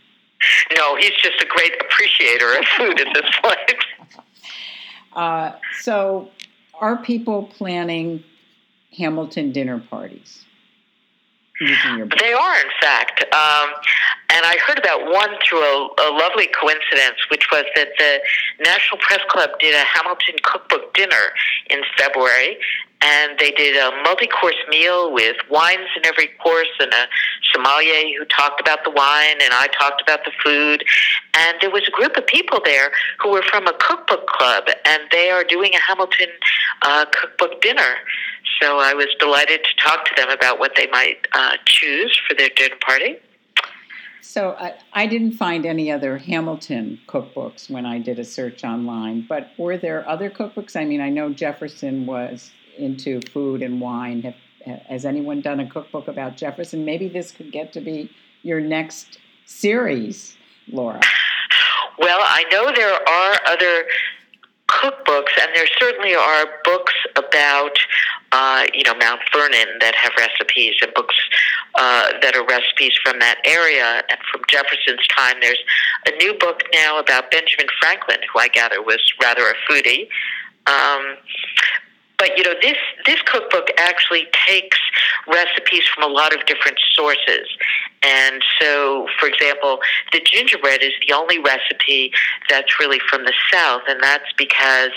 No, 0.77 0.97
he's 0.97 1.15
just 1.23 1.41
a 1.41 1.47
great 1.47 1.73
appreciator 1.81 2.59
of 2.59 2.65
food 2.77 3.01
at 3.01 3.15
this 3.15 3.31
point. 3.43 4.25
Uh, 5.15 5.53
so, 5.81 6.31
are 6.81 6.97
people 7.03 7.45
planning 7.57 8.23
Hamilton 8.97 9.53
dinner 9.53 9.83
parties? 9.91 10.45
They 11.61 12.33
are, 12.33 12.57
in 12.61 12.71
fact. 12.81 13.23
Um, 13.35 13.71
and 14.31 14.45
I 14.45 14.57
heard 14.65 14.79
about 14.79 15.07
one 15.07 15.31
through 15.43 15.65
a, 15.65 15.89
a 15.99 16.09
lovely 16.13 16.49
coincidence, 16.49 17.19
which 17.31 17.49
was 17.51 17.65
that 17.75 17.89
the 17.99 18.21
National 18.63 18.99
Press 19.01 19.21
Club 19.29 19.51
did 19.59 19.75
a 19.75 19.85
Hamilton 19.85 20.37
cookbook 20.45 20.95
dinner 20.95 21.33
in 21.71 21.81
February, 21.97 22.59
and 23.01 23.39
they 23.39 23.53
did 23.53 23.77
a 23.77 24.03
multi-course 24.03 24.57
meal 24.69 25.13
with 25.13 25.37
wines 25.51 25.89
in 25.97 26.05
every 26.05 26.29
course 26.43 26.69
and 26.81 26.93
a 26.93 27.07
sommelier 27.53 28.19
who 28.19 28.25
talked 28.25 28.61
about 28.61 28.83
the 28.85 28.91
wine 28.91 29.37
and 29.41 29.53
I 29.53 29.69
talked 29.79 30.03
about 30.03 30.25
the 30.25 30.33
food. 30.43 30.85
And 31.35 31.59
there 31.61 31.71
was 31.71 31.83
a 31.87 31.93
group 31.93 32.17
of 32.17 32.27
people 32.27 32.61
there 32.65 32.91
who 33.21 33.31
were 33.31 33.43
from 33.43 33.67
a 33.67 33.73
cookbook 33.75 34.27
club 34.27 34.65
and 34.85 35.03
they 35.13 35.31
are 35.31 35.45
doing 35.45 35.73
a 35.75 35.81
Hamilton 35.81 36.29
uh, 36.83 37.07
cookbook 37.13 37.61
dinner. 37.61 37.97
So 38.61 38.79
I 38.79 38.95
was 38.95 39.07
delighted 39.21 39.61
to 39.63 39.83
talk 39.83 40.05
to 40.07 40.13
them 40.17 40.31
about 40.31 40.59
what 40.59 40.75
they 40.75 40.89
might 40.89 41.29
uh, 41.33 41.53
choose 41.67 42.19
for 42.27 42.35
their 42.35 42.49
dinner 42.57 42.77
party. 42.85 43.17
So 44.21 44.57
I, 44.59 44.75
I, 44.93 45.07
didn't 45.07 45.33
find 45.33 45.65
any 45.65 45.91
other 45.91 46.19
Hamilton 46.19 47.01
cookbooks 47.09 47.71
when 47.71 47.87
I 47.87 47.99
did 47.99 48.19
a 48.19 48.25
search 48.25 48.63
online, 48.63 49.25
but 49.27 49.53
were 49.57 49.79
there 49.79 50.07
other 50.07 50.29
cookbooks? 50.29 50.77
I 50.77 50.85
mean, 50.85 51.01
I 51.01 51.09
know 51.09 51.33
Jefferson 51.33 52.05
was 52.05 52.51
into 52.79 53.21
food 53.33 53.63
and 53.63 53.81
wine. 53.81 54.23
Have, 54.23 54.35
has 54.89 55.05
anyone 55.05 55.41
done 55.41 55.61
a 55.61 55.69
cookbook 55.69 56.09
about 56.09 56.37
Jefferson? 56.37 56.85
Maybe 56.85 57.09
this 57.09 57.31
could 57.33 57.53
get 57.53 57.73
to 57.75 57.81
be 57.81 58.11
your 58.43 58.61
next 58.61 59.19
series, 59.47 60.37
Laura. 60.71 61.01
Well, 61.99 62.21
I 62.21 62.45
know 62.53 62.73
there 62.75 62.95
are 62.95 63.39
other 63.47 63.87
cookbooks, 64.69 65.33
and 65.41 65.51
there 65.55 65.67
certainly 65.79 66.15
are 66.15 66.47
books 66.63 66.93
about, 67.17 67.77
uh, 68.33 68.67
you 68.75 68.85
know, 68.85 68.95
Mount 68.95 69.21
Vernon 69.33 69.67
that 69.81 69.95
have 69.95 70.13
recipes, 70.19 70.75
and 70.83 70.93
books 70.95 71.17
uh, 71.75 72.13
that 72.23 72.37
are 72.37 72.45
recipes 72.45 72.93
from 73.03 73.19
that 73.19 73.39
area 73.45 74.03
and 74.09 74.19
from 74.31 74.43
Jefferson's 74.49 75.07
time. 75.09 75.37
There's 75.41 75.63
a 76.07 76.11
new 76.19 76.35
book 76.35 76.63
now 76.73 76.99
about 76.99 77.31
Benjamin 77.31 77.67
Franklin, 77.81 78.19
who 78.33 78.39
I 78.39 78.49
gather 78.49 78.83
was 78.83 79.01
rather 79.23 79.43
a 79.43 79.55
foodie. 79.69 80.09
Um, 80.67 81.17
but 82.19 82.37
you 82.37 82.43
know, 82.43 82.55
this 82.61 82.77
this 83.07 83.23
cookbook 83.23 83.69
actually 83.79 84.27
takes 84.47 84.79
recipes 85.27 85.85
from 85.95 86.11
a 86.11 86.13
lot 86.13 86.35
of 86.35 86.45
different 86.47 86.79
sources. 86.93 87.49
And 88.03 88.43
so, 88.61 89.07
for 89.19 89.29
example, 89.29 89.81
the 90.13 90.21
gingerbread 90.25 90.83
is 90.83 90.93
the 91.07 91.15
only 91.15 91.39
recipe 91.39 92.13
that's 92.49 92.79
really 92.81 92.99
from 93.09 93.25
the 93.25 93.33
South, 93.53 93.83
and 93.89 94.03
that's 94.03 94.31
because 94.37 94.93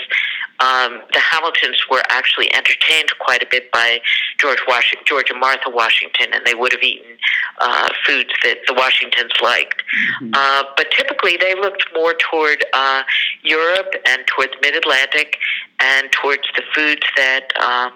um, 0.62 1.02
the 1.12 1.18
Hamiltons 1.18 1.82
were 1.90 2.02
actually 2.08 2.52
entertained 2.54 3.10
quite 3.18 3.42
a 3.42 3.46
bit 3.50 3.70
by 3.72 4.00
George 4.38 4.60
Washington, 4.68 5.04
George 5.06 5.28
and 5.30 5.40
Martha 5.40 5.68
Washington, 5.68 6.26
and 6.32 6.46
they 6.46 6.54
would 6.54 6.72
have 6.72 6.82
eaten 6.82 7.16
uh, 7.58 7.88
foods 8.06 8.30
that 8.44 8.58
the 8.68 8.74
Washingtons 8.74 9.32
liked. 9.42 9.82
Mm-hmm. 10.22 10.30
Uh, 10.34 10.62
but 10.76 10.86
typically, 10.96 11.36
they 11.36 11.54
looked 11.56 11.84
more 11.92 12.14
toward 12.14 12.64
uh, 12.72 13.02
Europe 13.42 13.92
and 14.06 14.22
towards 14.28 14.52
Mid 14.62 14.76
Atlantic 14.76 15.36
and 15.80 16.10
towards 16.12 16.44
the 16.56 16.62
foods 16.74 17.02
that. 17.16 17.48
Um, 17.60 17.92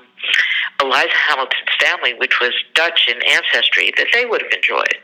Eliza 0.82 1.08
Hamilton's 1.28 1.74
family, 1.80 2.14
which 2.14 2.40
was 2.40 2.52
Dutch 2.74 3.08
in 3.08 3.16
ancestry, 3.22 3.92
that 3.96 4.08
they 4.12 4.26
would 4.26 4.42
have 4.42 4.50
enjoyed. 4.52 4.98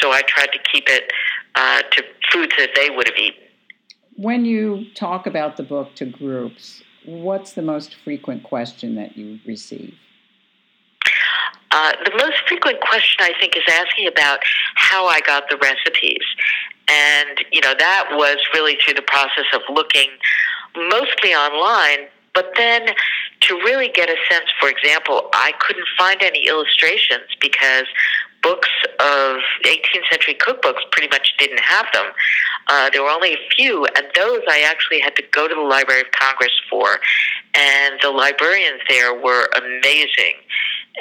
So 0.00 0.12
I 0.12 0.22
tried 0.22 0.52
to 0.52 0.58
keep 0.70 0.84
it 0.88 1.10
uh, 1.54 1.82
to 1.90 2.04
foods 2.30 2.52
that 2.58 2.70
they 2.76 2.90
would 2.90 3.08
have 3.08 3.16
eaten. 3.16 3.42
When 4.16 4.44
you 4.44 4.92
talk 4.94 5.26
about 5.26 5.56
the 5.56 5.62
book 5.62 5.94
to 5.96 6.04
groups, 6.04 6.82
what's 7.08 7.54
the 7.54 7.62
most 7.62 7.94
frequent 8.04 8.42
question 8.42 8.94
that 8.96 9.16
you 9.16 9.40
receive? 9.46 9.94
Uh, 11.70 11.92
the 12.04 12.12
most 12.16 12.36
frequent 12.46 12.80
question 12.80 13.16
I 13.20 13.32
think 13.40 13.56
is 13.56 13.62
asking 13.68 14.08
about 14.08 14.40
how 14.74 15.06
I 15.06 15.20
got 15.20 15.48
the 15.48 15.56
recipes. 15.56 16.24
And, 16.88 17.44
you 17.52 17.60
know, 17.60 17.74
that 17.78 18.08
was 18.12 18.38
really 18.54 18.76
through 18.84 18.94
the 18.94 19.02
process 19.02 19.44
of 19.54 19.60
looking 19.70 20.08
mostly 20.76 21.34
online, 21.34 22.08
but 22.34 22.52
then 22.56 22.88
to 23.40 23.54
really 23.56 23.88
get 23.88 24.08
a 24.08 24.16
sense, 24.30 24.46
for 24.58 24.68
example, 24.68 25.28
I 25.32 25.52
couldn't 25.60 25.86
find 25.96 26.22
any 26.22 26.46
illustrations 26.46 27.28
because 27.40 27.84
books 28.42 28.68
of 29.00 29.36
18th 29.64 30.08
century 30.10 30.34
cookbooks 30.34 30.80
pretty 30.90 31.08
much 31.08 31.34
didn't 31.38 31.60
have 31.60 31.86
them. 31.92 32.06
Uh, 32.68 32.90
there 32.92 33.02
were 33.02 33.10
only 33.10 33.32
a 33.32 33.38
few, 33.56 33.86
and 33.96 34.06
those 34.14 34.40
I 34.48 34.64
actually 34.68 35.00
had 35.00 35.16
to 35.16 35.22
go 35.32 35.48
to 35.48 35.54
the 35.54 35.60
Library 35.60 36.02
of 36.02 36.10
Congress 36.12 36.52
for. 36.68 36.98
And 37.54 37.98
the 38.02 38.10
librarians 38.10 38.80
there 38.88 39.14
were 39.14 39.48
amazing. 39.56 40.34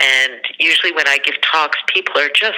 And 0.02 0.42
usually 0.60 0.92
when 0.92 1.08
I 1.08 1.18
give 1.18 1.36
talks, 1.42 1.78
people 1.94 2.20
are 2.20 2.30
just, 2.30 2.58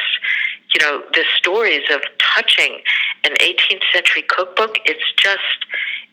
you 0.73 0.81
know, 0.81 1.03
the 1.13 1.23
stories 1.37 1.83
of 1.91 2.01
touching 2.35 2.81
an 3.23 3.33
18th 3.35 3.83
century 3.93 4.23
cookbook, 4.27 4.77
it's 4.85 5.13
just, 5.17 5.65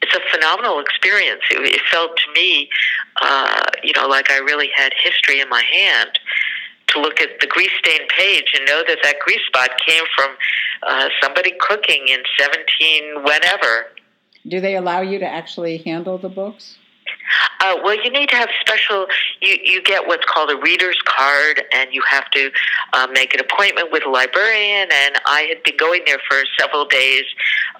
it's 0.02 0.14
a 0.14 0.20
phenomenal 0.32 0.80
experience. 0.80 1.42
It, 1.50 1.58
it 1.74 1.80
felt 1.90 2.16
to 2.16 2.32
me, 2.32 2.68
uh, 3.20 3.64
you 3.82 3.92
know, 3.94 4.06
like 4.06 4.30
I 4.30 4.38
really 4.38 4.70
had 4.74 4.92
history 5.02 5.40
in 5.40 5.48
my 5.48 5.62
hand 5.62 6.18
to 6.88 7.00
look 7.00 7.20
at 7.20 7.40
the 7.40 7.46
grease 7.46 7.70
stained 7.78 8.08
page 8.16 8.52
and 8.56 8.66
know 8.66 8.82
that 8.86 8.98
that 9.02 9.16
grease 9.20 9.40
spot 9.46 9.70
came 9.86 10.02
from 10.14 10.36
uh, 10.82 11.08
somebody 11.22 11.52
cooking 11.60 12.06
in 12.08 12.22
17 12.38 13.22
whenever. 13.22 13.86
Do 14.48 14.60
they 14.60 14.76
allow 14.76 15.00
you 15.00 15.18
to 15.18 15.26
actually 15.26 15.78
handle 15.78 16.18
the 16.18 16.28
books? 16.28 16.78
Uh, 17.60 17.76
well, 17.82 17.94
you 17.94 18.10
need 18.10 18.28
to 18.28 18.36
have 18.36 18.48
special. 18.60 19.06
You 19.40 19.56
you 19.62 19.82
get 19.82 20.06
what's 20.06 20.24
called 20.24 20.50
a 20.50 20.56
reader's 20.56 20.98
card, 21.04 21.62
and 21.74 21.92
you 21.92 22.02
have 22.08 22.30
to 22.30 22.50
uh, 22.92 23.06
make 23.12 23.34
an 23.34 23.40
appointment 23.40 23.90
with 23.90 24.04
a 24.06 24.10
librarian. 24.10 24.88
And 24.92 25.16
I 25.26 25.42
had 25.42 25.62
been 25.62 25.76
going 25.76 26.02
there 26.06 26.20
for 26.28 26.38
several 26.58 26.84
days, 26.84 27.24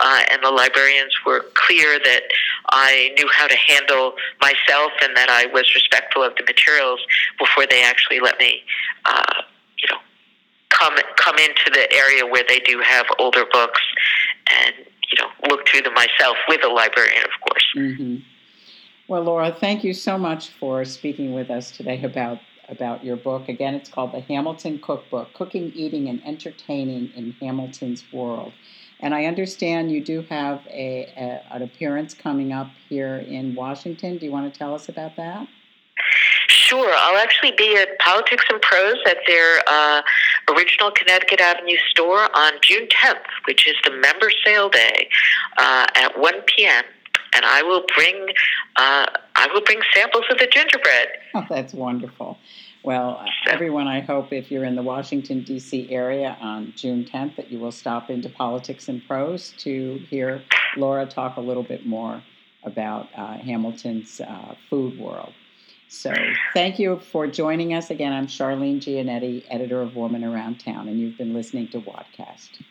uh, 0.01 0.23
and 0.31 0.43
the 0.43 0.51
librarians 0.51 1.15
were 1.25 1.45
clear 1.55 1.99
that 1.99 2.23
I 2.71 3.13
knew 3.17 3.29
how 3.33 3.47
to 3.47 3.57
handle 3.69 4.15
myself 4.41 4.93
and 5.03 5.17
that 5.17 5.29
I 5.29 5.47
was 5.47 5.71
respectful 5.75 6.23
of 6.23 6.35
the 6.37 6.45
materials 6.45 7.01
before 7.39 7.67
they 7.69 7.83
actually 7.83 8.21
let 8.21 8.39
me, 8.39 8.63
uh, 9.05 9.43
you 9.79 9.89
know, 9.91 10.01
come 10.71 10.95
come 11.17 11.37
into 11.39 11.71
the 11.71 11.93
area 11.93 12.27
where 12.27 12.45
they 12.49 12.61
do 12.61 12.81
have 12.81 13.07
older 13.19 13.45
books 13.53 13.81
and 14.65 14.75
you 15.13 15.19
know 15.21 15.29
look 15.49 15.69
through 15.69 15.83
them 15.83 15.95
myself 15.95 16.37
with 16.49 16.65
a 16.65 16.69
librarian, 16.69 17.23
of 17.23 17.41
course. 17.49 17.67
Mm-hmm. 17.77 18.17
Well, 19.09 19.23
Laura, 19.23 19.53
thank 19.53 19.85
you 19.85 19.95
so 19.95 20.19
much 20.19 20.49
for 20.49 20.85
speaking 20.85 21.33
with 21.33 21.49
us 21.49 21.71
today 21.71 22.03
about 22.03 22.41
about 22.69 23.05
your 23.05 23.15
book. 23.15 23.49
Again, 23.49 23.77
it's 23.77 23.89
called 23.89 24.11
The 24.11 24.21
Hamilton 24.21 24.81
Cookbook: 24.81 25.33
Cooking, 25.33 25.71
Eating, 25.77 26.09
and 26.09 26.21
Entertaining 26.27 27.13
in 27.15 27.31
Hamilton's 27.41 28.03
World. 28.13 28.53
And 28.99 29.15
I 29.15 29.27
understand 29.27 29.93
you 29.93 30.03
do 30.03 30.23
have 30.23 30.67
a, 30.67 31.07
a, 31.17 31.55
an 31.55 31.63
appearance 31.63 32.15
coming 32.15 32.53
up 32.53 32.69
here 32.89 33.19
in 33.19 33.55
Washington. 33.55 34.19
Do 34.19 34.27
you 34.27 34.33
want 34.33 34.53
to 34.53 34.59
tell 34.59 34.75
us 34.75 34.89
about 34.89 35.15
that? 35.17 35.47
Sure. 36.49 36.93
I'll 36.97 37.19
actually 37.19 37.53
be 37.57 37.77
at 37.77 37.97
Politics 38.01 38.45
and 38.51 38.61
Prose 38.61 38.97
at 39.07 39.19
their 39.29 39.63
uh, 39.69 40.03
original 40.53 40.91
Connecticut 40.91 41.41
Avenue 41.41 41.77
store 41.91 42.29
on 42.37 42.55
June 42.61 42.89
10th, 42.89 43.23
which 43.47 43.69
is 43.69 43.77
the 43.85 43.93
member 43.93 44.33
sale 44.45 44.69
day 44.69 45.09
uh, 45.59 45.87
at 45.95 46.19
1 46.19 46.33
p.m 46.47 46.85
and 47.37 47.45
I 47.45 47.63
will 47.63 47.85
bring 47.95 48.27
uh, 48.77 49.07
I 49.37 49.49
will 49.53 49.61
bring 49.61 49.81
samples 49.95 50.25
of 50.31 50.39
the 50.39 50.47
gingerbread. 50.47 51.09
Oh, 51.35 51.45
that's 51.51 51.75
wonderful. 51.75 52.39
Well, 52.83 53.23
everyone, 53.47 53.87
I 53.89 54.01
hope 54.01 54.33
if 54.33 54.51
you're 54.51 54.65
in 54.65 54.75
the 54.75 54.83
Washington, 54.83 55.43
D.C. 55.43 55.93
area 55.93 56.35
on 56.41 56.73
June 56.77 57.05
10th 57.05 57.37
that 57.37 57.53
you 57.53 57.59
will 57.59 57.73
stop 57.73 58.09
into 58.09 58.31
Politics 58.31 58.89
and 58.89 59.07
Prose 59.07 59.53
to 59.59 60.01
hear 60.09 60.41
Laura 60.79 61.05
talk 61.05 61.37
a 61.37 61.41
little 61.43 61.63
bit 61.63 61.85
more 61.85 62.23
about 62.63 63.09
uh, 63.15 63.35
Hamilton's 63.37 64.23
uh, 64.23 64.55
food 64.71 64.99
world. 64.99 65.35
So 65.89 66.15
thank 66.55 66.79
you 66.79 66.99
for 66.99 67.27
joining 67.27 67.75
us. 67.75 67.91
Again, 67.91 68.15
I'm 68.15 68.29
Charlene 68.29 68.81
Giannetti, 68.81 69.45
editor 69.51 69.83
of 69.83 69.95
Woman 69.95 70.25
Around 70.25 70.61
Town, 70.61 70.89
and 70.89 70.99
you've 70.99 71.19
been 71.19 71.35
listening 71.35 71.69
to 71.69 71.81
Wadcast. 71.81 72.63